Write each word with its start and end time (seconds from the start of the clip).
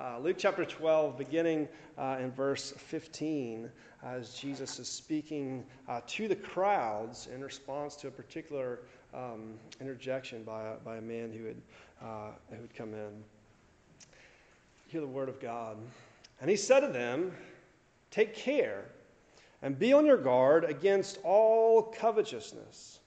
Uh, 0.00 0.18
Luke 0.18 0.36
chapter 0.38 0.64
12, 0.64 1.18
beginning 1.18 1.68
uh, 1.98 2.16
in 2.18 2.30
verse 2.30 2.72
15, 2.74 3.68
as 4.02 4.32
Jesus 4.32 4.78
is 4.78 4.88
speaking 4.88 5.62
uh, 5.88 6.00
to 6.06 6.26
the 6.26 6.36
crowds 6.36 7.28
in 7.34 7.44
response 7.44 7.96
to 7.96 8.08
a 8.08 8.10
particular 8.10 8.78
um, 9.12 9.58
interjection 9.78 10.42
by 10.42 10.68
a, 10.68 10.76
by 10.76 10.96
a 10.96 11.00
man 11.02 11.30
who 11.30 11.44
had, 11.44 11.56
uh, 12.02 12.30
who 12.48 12.62
had 12.62 12.74
come 12.74 12.94
in. 12.94 13.10
Hear 14.86 15.02
the 15.02 15.06
word 15.06 15.28
of 15.28 15.38
God. 15.38 15.76
And 16.40 16.48
he 16.48 16.56
said 16.56 16.80
to 16.80 16.88
them, 16.88 17.32
Take 18.10 18.34
care 18.34 18.86
and 19.60 19.78
be 19.78 19.92
on 19.92 20.06
your 20.06 20.16
guard 20.16 20.64
against 20.64 21.18
all 21.24 21.82
covetousness, 21.82 23.00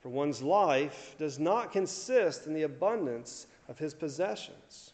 for 0.00 0.08
one's 0.08 0.40
life 0.40 1.16
does 1.18 1.38
not 1.38 1.70
consist 1.70 2.46
in 2.46 2.54
the 2.54 2.62
abundance 2.62 3.46
of 3.68 3.78
his 3.78 3.92
possessions. 3.92 4.93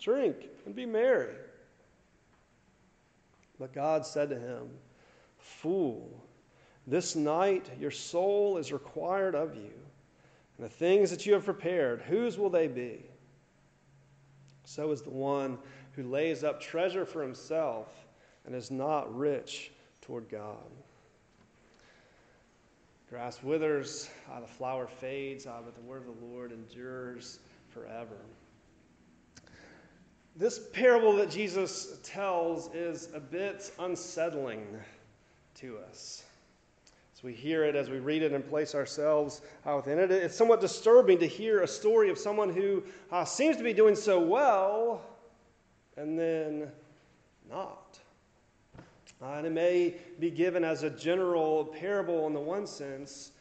Drink 0.00 0.36
and 0.66 0.74
be 0.74 0.86
merry. 0.86 1.34
But 3.58 3.74
God 3.74 4.06
said 4.06 4.30
to 4.30 4.38
him, 4.38 4.68
Fool, 5.38 6.10
this 6.86 7.14
night 7.14 7.70
your 7.78 7.90
soul 7.90 8.56
is 8.56 8.72
required 8.72 9.34
of 9.34 9.54
you, 9.54 9.72
and 10.56 10.66
the 10.66 10.68
things 10.68 11.10
that 11.10 11.26
you 11.26 11.34
have 11.34 11.44
prepared, 11.44 12.00
whose 12.02 12.38
will 12.38 12.50
they 12.50 12.66
be? 12.66 13.04
So 14.64 14.90
is 14.92 15.02
the 15.02 15.10
one 15.10 15.58
who 15.96 16.04
lays 16.04 16.44
up 16.44 16.60
treasure 16.60 17.04
for 17.04 17.22
himself 17.22 17.88
and 18.46 18.54
is 18.54 18.70
not 18.70 19.14
rich 19.14 19.72
toward 20.00 20.28
God. 20.28 20.56
Grass 23.10 23.42
withers, 23.42 24.08
uh, 24.30 24.40
the 24.40 24.46
flower 24.46 24.86
fades, 24.86 25.46
uh, 25.46 25.58
but 25.64 25.74
the 25.74 25.80
word 25.80 26.06
of 26.06 26.20
the 26.20 26.26
Lord 26.26 26.52
endures 26.52 27.40
forever. 27.70 28.16
This 30.36 30.58
parable 30.72 31.14
that 31.16 31.30
Jesus 31.30 31.98
tells 32.02 32.72
is 32.74 33.08
a 33.14 33.20
bit 33.20 33.72
unsettling 33.78 34.64
to 35.56 35.78
us. 35.90 36.24
As 37.16 37.22
we 37.22 37.34
hear 37.34 37.64
it, 37.64 37.74
as 37.74 37.90
we 37.90 37.98
read 37.98 38.22
it 38.22 38.32
and 38.32 38.48
place 38.48 38.74
ourselves 38.74 39.42
within 39.66 39.98
it, 39.98 40.10
it's 40.10 40.36
somewhat 40.36 40.60
disturbing 40.60 41.18
to 41.18 41.26
hear 41.26 41.62
a 41.62 41.68
story 41.68 42.08
of 42.10 42.16
someone 42.16 42.48
who 42.48 42.82
uh, 43.10 43.24
seems 43.24 43.56
to 43.56 43.64
be 43.64 43.74
doing 43.74 43.94
so 43.94 44.20
well 44.20 45.02
and 45.96 46.18
then 46.18 46.70
not. 47.50 47.98
Uh, 49.20 49.34
and 49.34 49.46
it 49.46 49.52
may 49.52 49.96
be 50.18 50.30
given 50.30 50.64
as 50.64 50.82
a 50.82 50.90
general 50.90 51.66
parable 51.66 52.26
in 52.26 52.32
the 52.32 52.40
one 52.40 52.66
sense, 52.66 53.32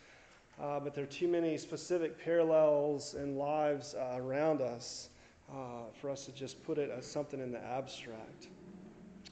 uh, 0.61 0.79
but 0.79 0.93
there 0.93 1.05
are 1.05 1.07
too 1.07 1.27
many 1.27 1.57
specific 1.57 2.21
parallels 2.21 3.13
in 3.13 3.37
lives 3.37 3.95
uh, 3.95 4.17
around 4.17 4.61
us 4.61 5.09
uh, 5.51 5.83
for 5.99 6.09
us 6.09 6.25
to 6.25 6.31
just 6.31 6.63
put 6.63 6.77
it 6.77 6.89
as 6.89 7.05
something 7.05 7.39
in 7.39 7.51
the 7.51 7.63
abstract. 7.63 8.47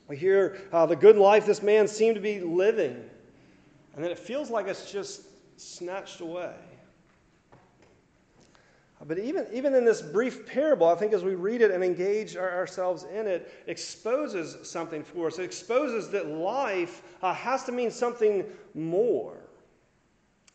We 0.07 0.17
hear 0.17 0.61
uh, 0.71 0.85
the 0.85 0.95
good 0.95 1.17
life 1.17 1.45
this 1.45 1.61
man 1.61 1.87
seemed 1.87 2.15
to 2.15 2.21
be 2.21 2.39
living, 2.39 2.95
and 3.95 4.03
then 4.03 4.11
it 4.11 4.19
feels 4.19 4.49
like 4.49 4.67
it's 4.67 4.91
just 4.91 5.23
snatched 5.59 6.21
away. 6.21 6.53
But 9.05 9.19
even, 9.19 9.45
even 9.53 9.75
in 9.75 9.85
this 9.85 10.01
brief 10.01 10.47
parable, 10.47 10.87
I 10.87 10.95
think 10.95 11.13
as 11.13 11.23
we 11.23 11.35
read 11.35 11.61
it 11.61 11.69
and 11.69 11.83
engage 11.83 12.35
our, 12.35 12.51
ourselves 12.51 13.03
in 13.03 13.27
it, 13.27 13.63
exposes 13.67 14.57
something 14.67 15.03
for 15.03 15.27
us. 15.27 15.37
It 15.37 15.43
exposes 15.43 16.09
that 16.09 16.27
life 16.27 17.03
uh, 17.21 17.33
has 17.33 17.63
to 17.65 17.71
mean 17.71 17.91
something 17.91 18.43
more. 18.73 19.37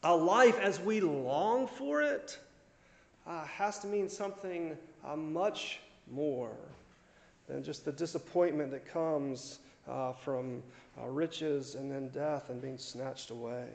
A 0.02 0.14
life 0.14 0.58
as 0.58 0.80
we 0.80 1.00
long 1.00 1.68
for 1.68 2.02
it 2.02 2.38
uh, 3.26 3.44
has 3.44 3.78
to 3.80 3.86
mean 3.86 4.08
something 4.08 4.76
uh, 5.04 5.16
much 5.16 5.80
more 6.10 6.56
than 7.48 7.62
just 7.62 7.84
the 7.84 7.92
disappointment 7.92 8.70
that 8.70 8.86
comes 8.86 9.58
uh, 9.88 10.12
from 10.12 10.62
uh, 11.00 11.06
riches 11.06 11.74
and 11.74 11.90
then 11.90 12.08
death 12.08 12.50
and 12.50 12.60
being 12.60 12.78
snatched 12.78 13.30
away. 13.30 13.66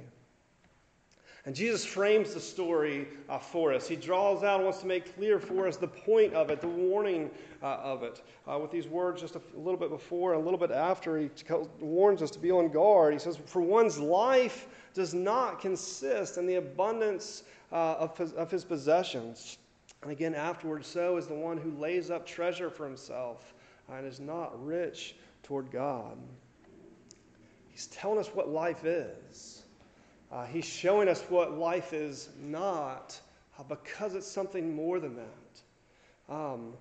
And 1.48 1.56
Jesus 1.56 1.86
frames 1.86 2.34
the 2.34 2.42
story 2.42 3.08
uh, 3.30 3.40
for 3.40 3.74
us. 3.74 3.88
He 3.88 3.96
draws 3.96 4.44
out, 4.44 4.62
wants 4.62 4.80
to 4.80 4.86
make 4.86 5.16
clear 5.16 5.40
for 5.40 5.66
us 5.66 5.78
the 5.78 5.88
point 5.88 6.34
of 6.34 6.50
it, 6.50 6.60
the 6.60 6.68
warning 6.68 7.32
uh, 7.64 7.78
of 7.78 8.04
it. 8.04 8.22
Uh, 8.46 8.60
with 8.60 8.70
these 8.70 8.86
words 8.86 9.22
just 9.22 9.36
a, 9.36 9.42
a, 9.56 9.60
little 9.60 9.80
bit 9.80 9.90
before 9.90 10.34
and 10.34 10.42
a 10.42 10.44
little 10.44 10.60
bit 10.60 10.72
after, 10.72 11.18
he 11.18 11.30
warns 11.80 12.22
us 12.22 12.32
to 12.32 12.40
be 12.40 12.52
on 12.52 12.68
guard. 12.68 13.14
He 13.14 13.20
says, 13.20 13.40
For 13.46 13.62
one's 13.62 13.98
life 13.98 14.68
does 14.94 15.14
not 15.14 15.62
consist 15.62 16.38
in 16.38 16.48
the 16.48 16.56
abundance 16.56 17.44
uh, 17.72 17.96
of, 17.98 18.20
of 18.36 18.52
his 18.52 18.66
possessions. 18.66 19.58
And 20.02 20.12
again, 20.12 20.36
afterwards, 20.36 20.88
so 20.88 21.18
is 21.18 21.28
the 21.28 21.34
one 21.34 21.58
who 21.58 21.72
lays 21.72 22.12
up 22.12 22.26
treasure 22.26 22.70
for 22.70 22.86
himself 22.86 23.54
and 23.92 24.06
is 24.06 24.20
not 24.20 24.64
rich 24.66 25.16
toward 25.44 25.72
God. 25.72 26.18
He's 27.70 27.88
telling 27.88 28.20
us 28.20 28.30
what 28.34 28.50
life 28.50 28.86
is. 28.86 29.64
Uh, 30.32 30.46
he's 30.46 30.66
showing 30.66 31.08
us 31.08 31.22
what 31.30 31.58
life 31.58 31.94
is 31.94 32.30
not 32.40 33.20
uh, 33.58 33.64
because 33.64 34.14
it's 34.14 34.28
something 34.28 34.76
more 34.76 35.00
than 35.00 35.16
that. 35.16 36.34
Um, 36.34 36.74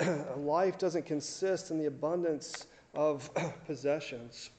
life 0.36 0.78
doesn't 0.78 1.06
consist 1.06 1.70
in 1.70 1.78
the 1.78 1.86
abundance 1.86 2.66
of 2.94 3.30
possessions. 3.66 4.50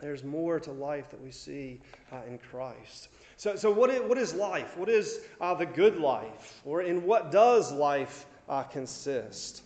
There's 0.00 0.24
more 0.24 0.58
to 0.60 0.72
life 0.72 1.10
that 1.10 1.20
we 1.20 1.30
see 1.30 1.80
uh, 2.12 2.20
in 2.26 2.38
Christ. 2.38 3.08
So, 3.42 3.56
so 3.56 3.72
what, 3.72 3.90
is, 3.90 4.02
what 4.02 4.18
is 4.18 4.34
life? 4.34 4.76
What 4.76 4.88
is 4.88 5.22
uh, 5.40 5.52
the 5.52 5.66
good 5.66 5.96
life? 5.96 6.60
Or 6.64 6.82
in 6.82 7.04
what 7.04 7.32
does 7.32 7.72
life 7.72 8.26
uh, 8.48 8.62
consist? 8.62 9.64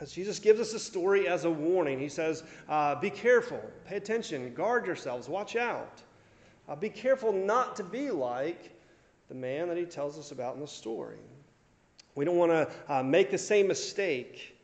As 0.00 0.12
Jesus 0.12 0.38
gives 0.38 0.60
us 0.60 0.72
a 0.72 0.78
story 0.78 1.28
as 1.28 1.44
a 1.44 1.50
warning, 1.50 2.00
he 2.00 2.08
says, 2.08 2.42
uh, 2.70 2.94
Be 2.94 3.10
careful, 3.10 3.60
pay 3.84 3.96
attention, 3.96 4.54
guard 4.54 4.86
yourselves, 4.86 5.28
watch 5.28 5.56
out. 5.56 6.00
Uh, 6.70 6.74
be 6.74 6.88
careful 6.88 7.34
not 7.34 7.76
to 7.76 7.84
be 7.84 8.10
like 8.10 8.72
the 9.28 9.34
man 9.34 9.68
that 9.68 9.76
he 9.76 9.84
tells 9.84 10.18
us 10.18 10.30
about 10.30 10.54
in 10.54 10.62
the 10.62 10.66
story. 10.66 11.18
We 12.14 12.24
don't 12.24 12.38
want 12.38 12.52
to 12.52 12.70
uh, 12.88 13.02
make 13.02 13.30
the 13.30 13.36
same 13.36 13.68
mistake. 13.68 14.56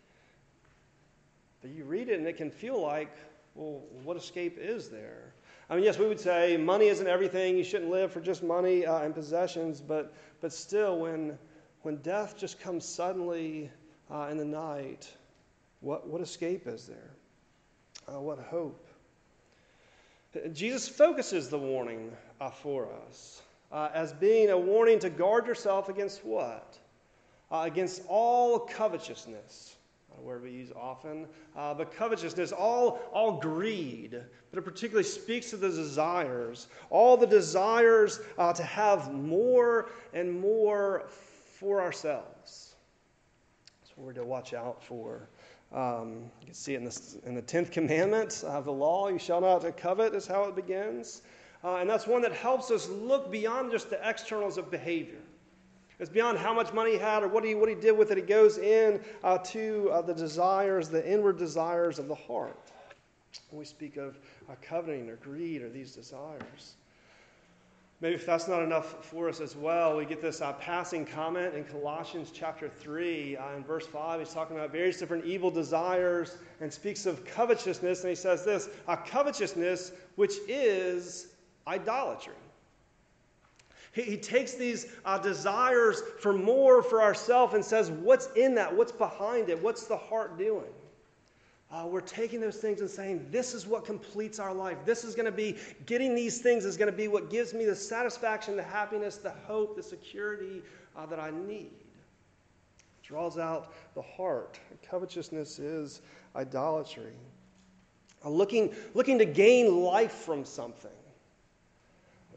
But 1.61 1.73
you 1.73 1.85
read 1.85 2.09
it 2.09 2.19
and 2.19 2.27
it 2.27 2.39
can 2.39 2.51
feel 2.51 2.81
like, 2.81 3.15
well, 3.55 3.83
what 4.05 4.17
escape 4.17 4.57
is 4.59 4.89
there? 4.89 5.32
I 5.73 5.77
mean, 5.77 5.85
yes, 5.85 5.99
we 5.99 6.07
would 6.07 6.21
say 6.21 6.59
money 6.59 6.89
isn't 6.89 7.07
everything. 7.07 7.57
You 7.57 7.65
shouldn't 7.65 7.91
live 7.91 8.13
for 8.13 8.21
just 8.21 8.43
money 8.43 8.85
uh, 8.85 8.99
and 8.99 9.15
possessions. 9.15 9.81
But, 9.81 10.13
but 10.43 10.53
still, 10.53 10.99
when, 10.99 11.39
when 11.81 11.97
death 12.03 12.37
just 12.37 12.61
comes 12.61 12.85
suddenly 12.85 13.71
uh, 14.11 14.29
in 14.31 14.37
the 14.37 14.45
night, 14.45 15.11
what, 15.81 16.07
what 16.07 16.21
escape 16.21 16.67
is 16.67 16.87
there? 16.87 17.15
Uh, 18.07 18.21
what 18.21 18.39
hope? 18.39 18.87
Jesus 20.53 20.91
focuses 20.91 21.49
the 21.49 21.59
warning 21.59 22.13
uh, 22.39 22.51
for 22.51 22.91
us 23.09 23.41
uh, 23.73 23.89
as 23.95 24.13
being 24.13 24.51
a 24.51 24.59
warning 24.59 24.99
to 24.99 25.09
guard 25.09 25.47
yourself 25.47 25.89
against 25.89 26.23
what? 26.23 26.77
Uh, 27.51 27.63
against 27.65 28.03
all 28.09 28.59
covetousness 28.59 29.75
word 30.23 30.43
we 30.43 30.51
use 30.51 30.71
often. 30.75 31.27
Uh, 31.57 31.75
but 31.75 31.95
covetousness, 31.95 32.53
all, 32.53 33.01
all 33.13 33.41
greed, 33.41 34.21
but 34.51 34.59
it 34.59 34.63
particularly 34.63 35.09
speaks 35.09 35.51
to 35.51 35.57
the 35.57 35.69
desires, 35.69 36.69
all 36.91 37.17
the 37.17 37.27
desires 37.27 38.21
uh, 38.39 38.53
to 38.53 38.63
have 38.63 39.13
more 39.13 39.91
and 40.13 40.41
more 40.41 41.09
for 41.59 41.81
ourselves. 41.81 42.75
That's 43.81 43.97
what 43.97 44.07
we're 44.07 44.13
to 44.15 44.25
watch 44.25 44.55
out 44.55 44.83
for. 44.83 45.29
Um, 45.73 46.31
you 46.41 46.47
can 46.47 46.55
see 46.55 46.75
in, 46.75 46.85
this, 46.85 47.17
in 47.25 47.35
the 47.35 47.43
10th 47.43 47.71
commandment 47.71 48.45
of 48.47 48.65
the 48.65 48.73
law, 48.73 49.09
you 49.09 49.19
shall 49.19 49.41
not 49.41 49.77
covet, 49.77 50.15
is 50.15 50.27
how 50.27 50.45
it 50.45 50.55
begins. 50.55 51.23
Uh, 51.65 51.77
and 51.77 51.89
that's 51.89 52.07
one 52.07 52.21
that 52.23 52.33
helps 52.33 52.71
us 52.71 52.89
look 52.89 53.31
beyond 53.31 53.71
just 53.71 53.89
the 53.89 54.09
externals 54.09 54.59
of 54.59 54.71
behavior. 54.71 55.21
It's 56.03 56.11
beyond 56.11 56.37
how 56.37 56.53
much 56.53 56.73
money 56.73 56.95
he 56.95 56.99
had 56.99 57.23
or 57.23 57.29
what 57.29 57.45
he, 57.45 57.55
what 57.55 57.69
he 57.69 57.77
did 57.77 57.97
with 57.97 58.11
it. 58.11 58.17
He 58.17 58.25
goes 58.25 58.59
in 58.59 59.01
uh, 59.23 59.39
to 59.39 59.89
uh, 59.93 60.03
the 60.03 60.13
desires, 60.13 60.89
the 60.89 61.09
inward 61.09 61.39
desires 61.39 62.01
of 62.01 62.09
the 62.09 62.15
heart. 62.17 62.59
When 63.51 63.61
we 63.61 63.65
speak 63.65 63.99
of 63.99 64.19
uh, 64.51 64.55
coveting 64.61 65.09
or 65.09 65.15
greed 65.15 65.63
or 65.63 65.69
these 65.69 65.95
desires. 65.95 66.75
Maybe 68.01 68.17
if 68.17 68.27
that's 68.27 68.49
not 68.49 68.65
enough 68.65 69.05
for 69.05 69.29
us 69.29 69.41
as 69.41 69.55
well, 69.55 69.97
we 69.97 70.05
get 70.05 70.21
this 70.21 70.41
uh, 70.41 70.55
passing 70.55 71.07
comment 71.07 71.55
in 71.55 71.63
Colossians 71.63 72.33
chapter 72.35 72.69
3. 72.69 73.37
Uh, 73.37 73.57
in 73.59 73.63
verse 73.63 73.87
5, 73.87 74.19
he's 74.19 74.35
talking 74.35 74.57
about 74.57 74.73
various 74.73 74.99
different 74.99 75.25
evil 75.25 75.53
desires 75.53 76.37
and 76.61 76.73
speaks 76.73 77.07
of 77.07 77.25
covetousness. 77.25 78.01
And 78.01 78.09
he 78.09 78.17
says 78.17 78.45
this 78.45 78.71
uh, 78.89 78.97
covetousness, 78.97 79.93
which 80.17 80.35
is 80.49 81.29
idolatry. 81.69 82.35
He, 83.93 84.03
he 84.03 84.17
takes 84.17 84.55
these 84.55 84.87
uh, 85.05 85.19
desires 85.19 86.03
for 86.21 86.33
more 86.33 86.83
for 86.83 87.03
ourselves 87.03 87.55
and 87.55 87.65
says, 87.65 87.91
What's 87.91 88.29
in 88.37 88.55
that? 88.57 88.75
What's 88.75 88.93
behind 88.93 89.49
it? 89.51 89.63
What's 89.63 89.87
the 89.87 89.97
heart 89.97 90.39
doing? 90.39 90.73
Uh, 91.71 91.87
we're 91.87 92.03
taking 92.03 92.41
those 92.41 92.57
things 92.57 92.81
and 92.81 92.91
saying, 92.91 93.27
This 93.31 93.55
is 93.55 93.67
what 93.67 93.85
completes 93.85 94.39
our 94.39 94.53
life. 94.53 94.79
This 94.85 95.05
is 95.05 95.15
going 95.15 95.27
to 95.27 95.33
be, 95.33 95.57
getting 95.87 96.15
these 96.15 96.41
things 96.41 96.65
is 96.65 96.77
going 96.77 96.91
to 96.91 96.97
be 96.97 97.09
what 97.09 97.31
gives 97.31 97.55
me 97.55 97.65
the 97.65 97.77
satisfaction, 97.77 98.57
the 98.57 98.63
happiness, 98.63 99.17
the 99.17 99.33
hope, 99.47 99.77
the 99.77 99.83
security 99.83 100.63
uh, 100.97 101.07
that 101.07 101.21
I 101.21 101.31
need. 101.31 101.71
It 102.77 103.03
draws 103.03 103.39
out 103.39 103.73
the 103.95 104.03
heart. 104.03 104.59
Covetousness 104.91 105.59
is 105.59 106.01
idolatry. 106.35 107.15
Uh, 108.25 108.31
looking, 108.31 108.75
looking 108.95 109.19
to 109.19 109.27
gain 109.27 109.83
life 109.83 110.13
from 110.13 110.45
something. 110.45 110.91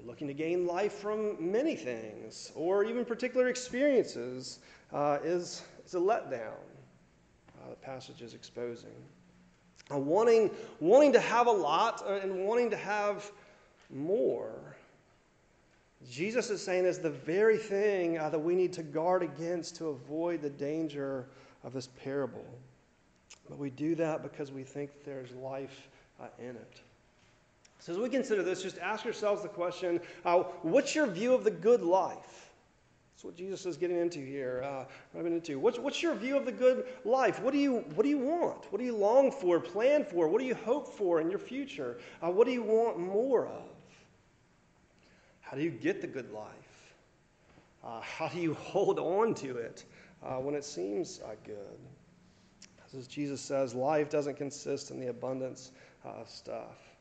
Looking 0.06 0.28
to 0.28 0.34
gain 0.34 0.68
life 0.68 0.94
from 0.94 1.36
many 1.40 1.76
things, 1.76 2.52
or 2.56 2.84
even 2.84 3.06
particular 3.06 3.48
experiences, 3.48 4.60
uh, 4.94 5.18
is, 5.24 5.64
is 5.86 5.96
a 5.96 6.00
letdown. 6.00 6.54
Uh, 7.58 7.72
the 7.72 7.76
passage 7.78 8.22
is 8.22 8.36
exposing. 8.36 8.94
Uh, 9.92 9.98
wanting, 9.98 10.52
wanting 10.80 11.12
to 11.14 11.20
have 11.20 11.48
a 11.48 11.52
lot 11.52 12.04
uh, 12.06 12.20
and 12.22 12.46
wanting 12.46 12.70
to 12.70 12.78
have 12.78 13.32
more. 13.90 14.76
Jesus 16.10 16.50
is 16.52 16.62
saying 16.62 16.86
is 16.86 17.00
the 17.00 17.10
very 17.10 17.58
thing 17.58 18.20
uh, 18.20 18.30
that 18.30 18.40
we 18.40 18.54
need 18.54 18.74
to 18.74 18.84
guard 18.84 19.24
against 19.24 19.76
to 19.78 19.88
avoid 19.88 20.42
the 20.42 20.50
danger 20.50 21.26
of 21.64 21.74
this 21.74 21.90
parable. 22.04 22.46
But 23.50 23.58
we 23.58 23.72
do 23.72 23.96
that 23.96 24.22
because 24.22 24.52
we 24.52 24.64
think 24.64 24.92
there's 25.04 25.32
life 25.32 25.88
uh, 26.20 26.28
in 26.40 26.52
it. 26.52 26.82
So, 27.80 27.92
as 27.94 28.00
we 28.00 28.10
consider 28.10 28.42
this, 28.42 28.64
just 28.64 28.80
ask 28.80 29.04
yourselves 29.04 29.42
the 29.42 29.48
question 29.48 30.00
uh, 30.24 30.44
what's 30.62 30.96
your 30.96 31.08
view 31.08 31.34
of 31.34 31.44
the 31.44 31.52
good 31.52 31.82
life? 31.82 32.52
That's 33.14 33.24
what 33.24 33.36
Jesus 33.38 33.66
is 33.66 33.78
getting 33.78 33.98
into 33.98 34.20
here. 34.20 34.64
Uh, 34.64 35.20
into. 35.26 35.60
What's, 35.60 35.80
what's 35.80 36.04
your 36.04 36.16
view 36.16 36.36
of 36.36 36.46
the 36.46 36.52
good 36.52 36.86
life? 37.06 37.42
What 37.42 37.54
do 37.54 37.60
you 37.60 37.78
What 37.96 38.04
do 38.04 38.10
you 38.10 38.18
want? 38.18 38.72
What 38.72 38.80
do 38.80 38.86
you 38.86 38.96
long 38.96 39.32
for? 39.32 39.60
Plan 39.60 40.04
for? 40.04 40.28
What 40.28 40.42
do 40.42 40.48
you 40.48 40.56
hope 40.56 40.88
for 40.88 41.22
in 41.22 41.30
your 41.30 41.40
future? 41.40 41.98
Uh, 42.22 42.32
what 42.32 42.46
do 42.46 42.54
you 42.54 42.64
want 42.64 43.00
more 43.00 43.48
of? 43.48 43.64
How 45.42 45.56
do 45.56 45.64
you 45.64 45.70
get 45.70 46.02
the 46.02 46.08
good 46.08 46.32
life? 46.32 46.54
Uh, 47.84 48.02
how 48.02 48.28
do 48.28 48.40
you 48.40 48.56
hold 48.56 48.98
on 48.98 49.36
to 49.36 49.58
it 49.58 49.86
uh, 50.24 50.38
when 50.38 50.56
it 50.56 50.66
seems 50.66 51.22
uh, 51.24 51.36
good? 51.46 51.78
As 52.98 53.08
Jesus 53.08 53.42
says, 53.42 53.76
life 53.76 54.10
doesn't 54.10 54.38
consist 54.38 54.90
in 54.90 55.00
the 55.00 55.08
abundance 55.08 55.72
uh, 56.06 56.22
of 56.22 56.30
stuff. 56.30 56.95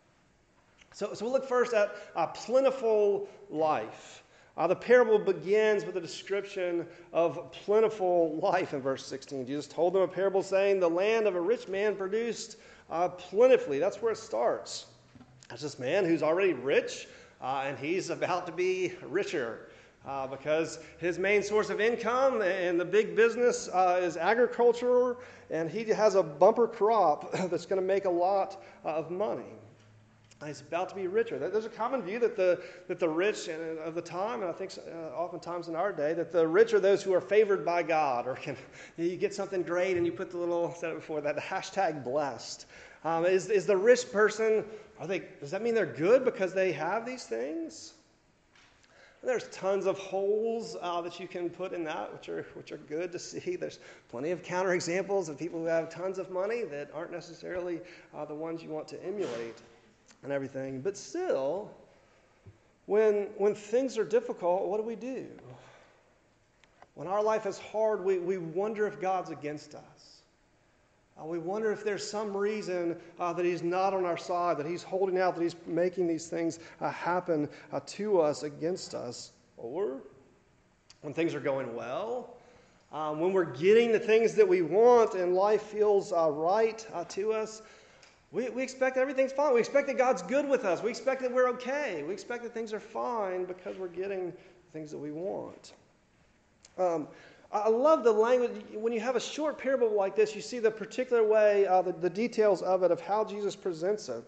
So, 0.94 1.12
so 1.12 1.24
we'll 1.24 1.34
look 1.34 1.48
first 1.48 1.74
at 1.74 1.96
a 2.14 2.28
plentiful 2.28 3.28
life. 3.50 4.22
Uh, 4.56 4.68
the 4.68 4.76
parable 4.76 5.18
begins 5.18 5.84
with 5.84 5.96
a 5.96 6.00
description 6.00 6.86
of 7.12 7.50
plentiful 7.50 8.36
life 8.36 8.72
in 8.72 8.80
verse 8.80 9.04
16. 9.04 9.44
Jesus 9.44 9.66
told 9.66 9.92
them 9.92 10.02
a 10.02 10.08
parable 10.08 10.40
saying, 10.40 10.78
The 10.78 10.88
land 10.88 11.26
of 11.26 11.34
a 11.34 11.40
rich 11.40 11.66
man 11.66 11.96
produced 11.96 12.58
uh, 12.90 13.08
plentifully. 13.08 13.80
That's 13.80 14.00
where 14.00 14.12
it 14.12 14.18
starts. 14.18 14.86
That's 15.48 15.62
this 15.62 15.80
man 15.80 16.04
who's 16.04 16.22
already 16.22 16.52
rich, 16.52 17.08
uh, 17.42 17.64
and 17.66 17.76
he's 17.76 18.10
about 18.10 18.46
to 18.46 18.52
be 18.52 18.92
richer. 19.02 19.70
Uh, 20.06 20.28
because 20.28 20.78
his 20.98 21.18
main 21.18 21.42
source 21.42 21.70
of 21.70 21.80
income 21.80 22.42
and 22.42 22.78
the 22.78 22.84
big 22.84 23.16
business 23.16 23.68
uh, 23.72 23.98
is 24.00 24.16
agriculture, 24.16 25.16
and 25.50 25.68
he 25.68 25.82
has 25.84 26.14
a 26.14 26.22
bumper 26.22 26.68
crop 26.68 27.32
that's 27.50 27.66
going 27.66 27.80
to 27.80 27.86
make 27.86 28.04
a 28.04 28.10
lot 28.10 28.62
uh, 28.84 28.90
of 28.90 29.10
money. 29.10 29.56
He's 30.46 30.60
about 30.60 30.88
to 30.90 30.94
be 30.94 31.06
richer. 31.06 31.38
There's 31.38 31.64
a 31.64 31.70
common 31.70 32.02
view 32.02 32.18
that 32.18 32.36
the, 32.36 32.60
that 32.88 32.98
the 32.98 33.08
rich 33.08 33.48
of 33.48 33.94
the 33.94 34.02
time, 34.02 34.40
and 34.40 34.50
I 34.50 34.52
think 34.52 34.72
uh, 34.78 35.14
oftentimes 35.14 35.68
in 35.68 35.76
our 35.76 35.92
day, 35.92 36.12
that 36.14 36.32
the 36.32 36.46
rich 36.46 36.74
are 36.74 36.80
those 36.80 37.02
who 37.02 37.12
are 37.14 37.20
favored 37.20 37.64
by 37.64 37.82
God, 37.82 38.26
or 38.26 38.34
can 38.34 38.56
you 38.96 39.16
get 39.16 39.34
something 39.34 39.62
great 39.62 39.96
and 39.96 40.04
you 40.04 40.12
put 40.12 40.30
the 40.30 40.38
little, 40.38 40.72
I 40.74 40.78
said 40.78 40.90
it 40.90 40.96
before, 40.96 41.20
that 41.20 41.34
the 41.34 41.40
hashtag 41.40 42.04
blessed. 42.04 42.66
Um, 43.04 43.26
is, 43.26 43.48
is 43.50 43.66
the 43.66 43.76
rich 43.76 44.10
person, 44.10 44.64
are 44.98 45.06
they, 45.06 45.22
does 45.40 45.50
that 45.50 45.62
mean 45.62 45.74
they're 45.74 45.86
good 45.86 46.24
because 46.24 46.54
they 46.54 46.72
have 46.72 47.04
these 47.04 47.24
things? 47.24 47.94
There's 49.22 49.48
tons 49.48 49.86
of 49.86 49.98
holes 49.98 50.76
uh, 50.82 51.00
that 51.00 51.18
you 51.18 51.26
can 51.26 51.48
put 51.48 51.72
in 51.72 51.82
that, 51.84 52.12
which 52.12 52.28
are, 52.28 52.46
which 52.54 52.72
are 52.72 52.76
good 52.76 53.10
to 53.12 53.18
see. 53.18 53.56
There's 53.60 53.78
plenty 54.10 54.30
of 54.30 54.42
counterexamples 54.42 55.28
of 55.30 55.38
people 55.38 55.60
who 55.60 55.66
have 55.66 55.88
tons 55.88 56.18
of 56.18 56.30
money 56.30 56.64
that 56.64 56.90
aren't 56.94 57.10
necessarily 57.10 57.80
uh, 58.14 58.26
the 58.26 58.34
ones 58.34 58.62
you 58.62 58.68
want 58.68 58.86
to 58.88 59.02
emulate 59.02 59.62
and 60.24 60.32
everything. 60.32 60.80
But 60.80 60.96
still, 60.96 61.70
when, 62.86 63.28
when 63.36 63.54
things 63.54 63.96
are 63.96 64.04
difficult, 64.04 64.66
what 64.66 64.78
do 64.78 64.82
we 64.82 64.96
do? 64.96 65.26
When 66.94 67.08
our 67.08 67.22
life 67.22 67.46
is 67.46 67.58
hard, 67.58 68.04
we, 68.04 68.18
we 68.18 68.38
wonder 68.38 68.86
if 68.86 69.00
God's 69.00 69.30
against 69.30 69.74
us. 69.74 70.22
Uh, 71.20 71.24
we 71.24 71.38
wonder 71.38 71.70
if 71.70 71.84
there's 71.84 72.08
some 72.08 72.36
reason 72.36 72.96
uh, 73.20 73.32
that 73.32 73.44
He's 73.44 73.62
not 73.62 73.94
on 73.94 74.04
our 74.04 74.16
side, 74.16 74.58
that 74.58 74.66
He's 74.66 74.82
holding 74.82 75.18
out, 75.18 75.36
that 75.36 75.42
He's 75.42 75.56
making 75.66 76.08
these 76.08 76.28
things 76.28 76.58
uh, 76.80 76.90
happen 76.90 77.48
uh, 77.72 77.80
to 77.86 78.20
us, 78.20 78.42
against 78.42 78.94
us. 78.94 79.32
Or 79.56 79.98
when 81.02 81.14
things 81.14 81.34
are 81.34 81.40
going 81.40 81.74
well, 81.74 82.34
um, 82.92 83.20
when 83.20 83.32
we're 83.32 83.44
getting 83.44 83.92
the 83.92 83.98
things 83.98 84.34
that 84.34 84.48
we 84.48 84.62
want 84.62 85.14
and 85.14 85.34
life 85.34 85.62
feels 85.62 86.12
uh, 86.12 86.30
right 86.30 86.84
uh, 86.92 87.04
to 87.04 87.32
us, 87.32 87.62
we, 88.34 88.48
we 88.50 88.64
expect 88.64 88.96
everything's 88.96 89.32
fine. 89.32 89.54
We 89.54 89.60
expect 89.60 89.86
that 89.86 89.96
God's 89.96 90.20
good 90.20 90.48
with 90.48 90.64
us. 90.64 90.82
We 90.82 90.90
expect 90.90 91.22
that 91.22 91.32
we're 91.32 91.48
okay. 91.50 92.02
We 92.02 92.12
expect 92.12 92.42
that 92.42 92.52
things 92.52 92.72
are 92.72 92.80
fine 92.80 93.44
because 93.44 93.76
we're 93.76 93.86
getting 93.86 94.32
things 94.72 94.90
that 94.90 94.98
we 94.98 95.12
want. 95.12 95.74
Um, 96.76 97.06
I 97.52 97.68
love 97.68 98.02
the 98.02 98.10
language. 98.10 98.50
When 98.72 98.92
you 98.92 98.98
have 98.98 99.14
a 99.14 99.20
short 99.20 99.56
parable 99.56 99.94
like 99.94 100.16
this, 100.16 100.34
you 100.34 100.40
see 100.40 100.58
the 100.58 100.70
particular 100.70 101.22
way, 101.22 101.68
uh, 101.68 101.82
the, 101.82 101.92
the, 101.92 102.10
details 102.10 102.60
of 102.62 102.82
it, 102.82 102.90
of 102.90 103.00
how 103.00 103.24
Jesus 103.24 103.54
presents 103.54 104.08
it. 104.08 104.24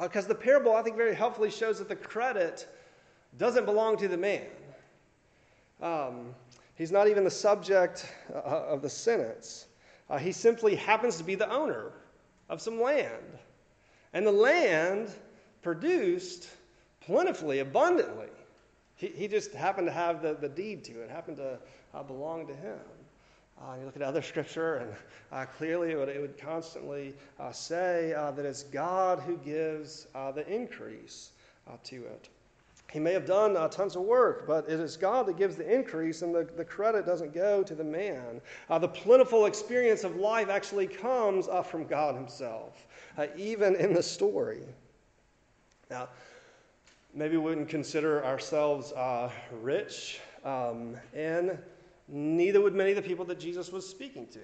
Because 0.00 0.24
uh, 0.24 0.28
the 0.28 0.34
parable, 0.34 0.74
I 0.74 0.82
think, 0.82 0.96
very 0.96 1.14
helpfully 1.14 1.52
shows 1.52 1.78
that 1.78 1.88
the 1.88 1.94
credit 1.94 2.66
doesn't 3.36 3.66
belong 3.66 3.96
to 3.98 4.08
the 4.08 4.16
man. 4.16 4.46
Um, 5.80 6.34
he's 6.74 6.90
not 6.90 7.06
even 7.06 7.22
the 7.22 7.30
subject 7.30 8.12
uh, 8.34 8.38
of 8.38 8.82
the 8.82 8.90
sentence. 8.90 9.66
Uh, 10.10 10.18
he 10.18 10.32
simply 10.32 10.74
happens 10.74 11.16
to 11.18 11.22
be 11.22 11.36
the 11.36 11.48
owner 11.48 11.92
of 12.48 12.60
some 12.60 12.80
land. 12.80 13.38
And 14.12 14.26
the 14.26 14.32
land 14.32 15.10
produced 15.62 16.48
plentifully, 17.00 17.58
abundantly. 17.60 18.28
He, 18.96 19.08
he 19.08 19.28
just 19.28 19.52
happened 19.52 19.86
to 19.86 19.92
have 19.92 20.22
the, 20.22 20.34
the 20.34 20.48
deed 20.48 20.84
to 20.84 21.02
it, 21.02 21.10
happened 21.10 21.36
to 21.38 21.58
uh, 21.94 22.02
belong 22.02 22.46
to 22.46 22.54
him. 22.54 22.78
Uh, 23.60 23.74
you 23.78 23.84
look 23.84 23.96
at 23.96 24.02
other 24.02 24.22
scripture, 24.22 24.76
and 24.76 24.92
uh, 25.32 25.44
clearly 25.44 25.90
it 25.90 25.96
would, 25.96 26.08
it 26.08 26.20
would 26.20 26.38
constantly 26.38 27.12
uh, 27.40 27.50
say 27.50 28.12
uh, 28.12 28.30
that 28.30 28.44
it's 28.44 28.62
God 28.62 29.18
who 29.20 29.36
gives 29.38 30.06
uh, 30.14 30.30
the 30.30 30.46
increase 30.46 31.30
to 31.84 31.96
it. 31.96 32.28
He 32.90 32.98
may 32.98 33.12
have 33.12 33.26
done 33.26 33.54
uh, 33.54 33.68
tons 33.68 33.96
of 33.96 34.02
work, 34.02 34.46
but 34.46 34.64
it 34.66 34.80
is 34.80 34.96
God 34.96 35.26
that 35.26 35.36
gives 35.36 35.56
the 35.56 35.70
increase, 35.70 36.22
and 36.22 36.34
the, 36.34 36.48
the 36.56 36.64
credit 36.64 37.04
doesn't 37.04 37.34
go 37.34 37.62
to 37.62 37.74
the 37.74 37.84
man. 37.84 38.40
Uh, 38.70 38.78
the 38.78 38.88
plentiful 38.88 39.44
experience 39.44 40.04
of 40.04 40.16
life 40.16 40.48
actually 40.48 40.86
comes 40.86 41.48
uh, 41.48 41.62
from 41.62 41.86
God 41.86 42.14
Himself, 42.14 42.86
uh, 43.18 43.26
even 43.36 43.76
in 43.76 43.92
the 43.92 44.02
story. 44.02 44.62
Now, 45.90 46.08
maybe 47.12 47.36
we 47.36 47.42
wouldn't 47.44 47.68
consider 47.68 48.24
ourselves 48.24 48.92
uh, 48.92 49.30
rich, 49.60 50.20
um, 50.42 50.96
and 51.14 51.58
neither 52.08 52.62
would 52.62 52.74
many 52.74 52.90
of 52.92 52.96
the 52.96 53.02
people 53.02 53.26
that 53.26 53.38
Jesus 53.38 53.70
was 53.70 53.86
speaking 53.86 54.26
to. 54.28 54.40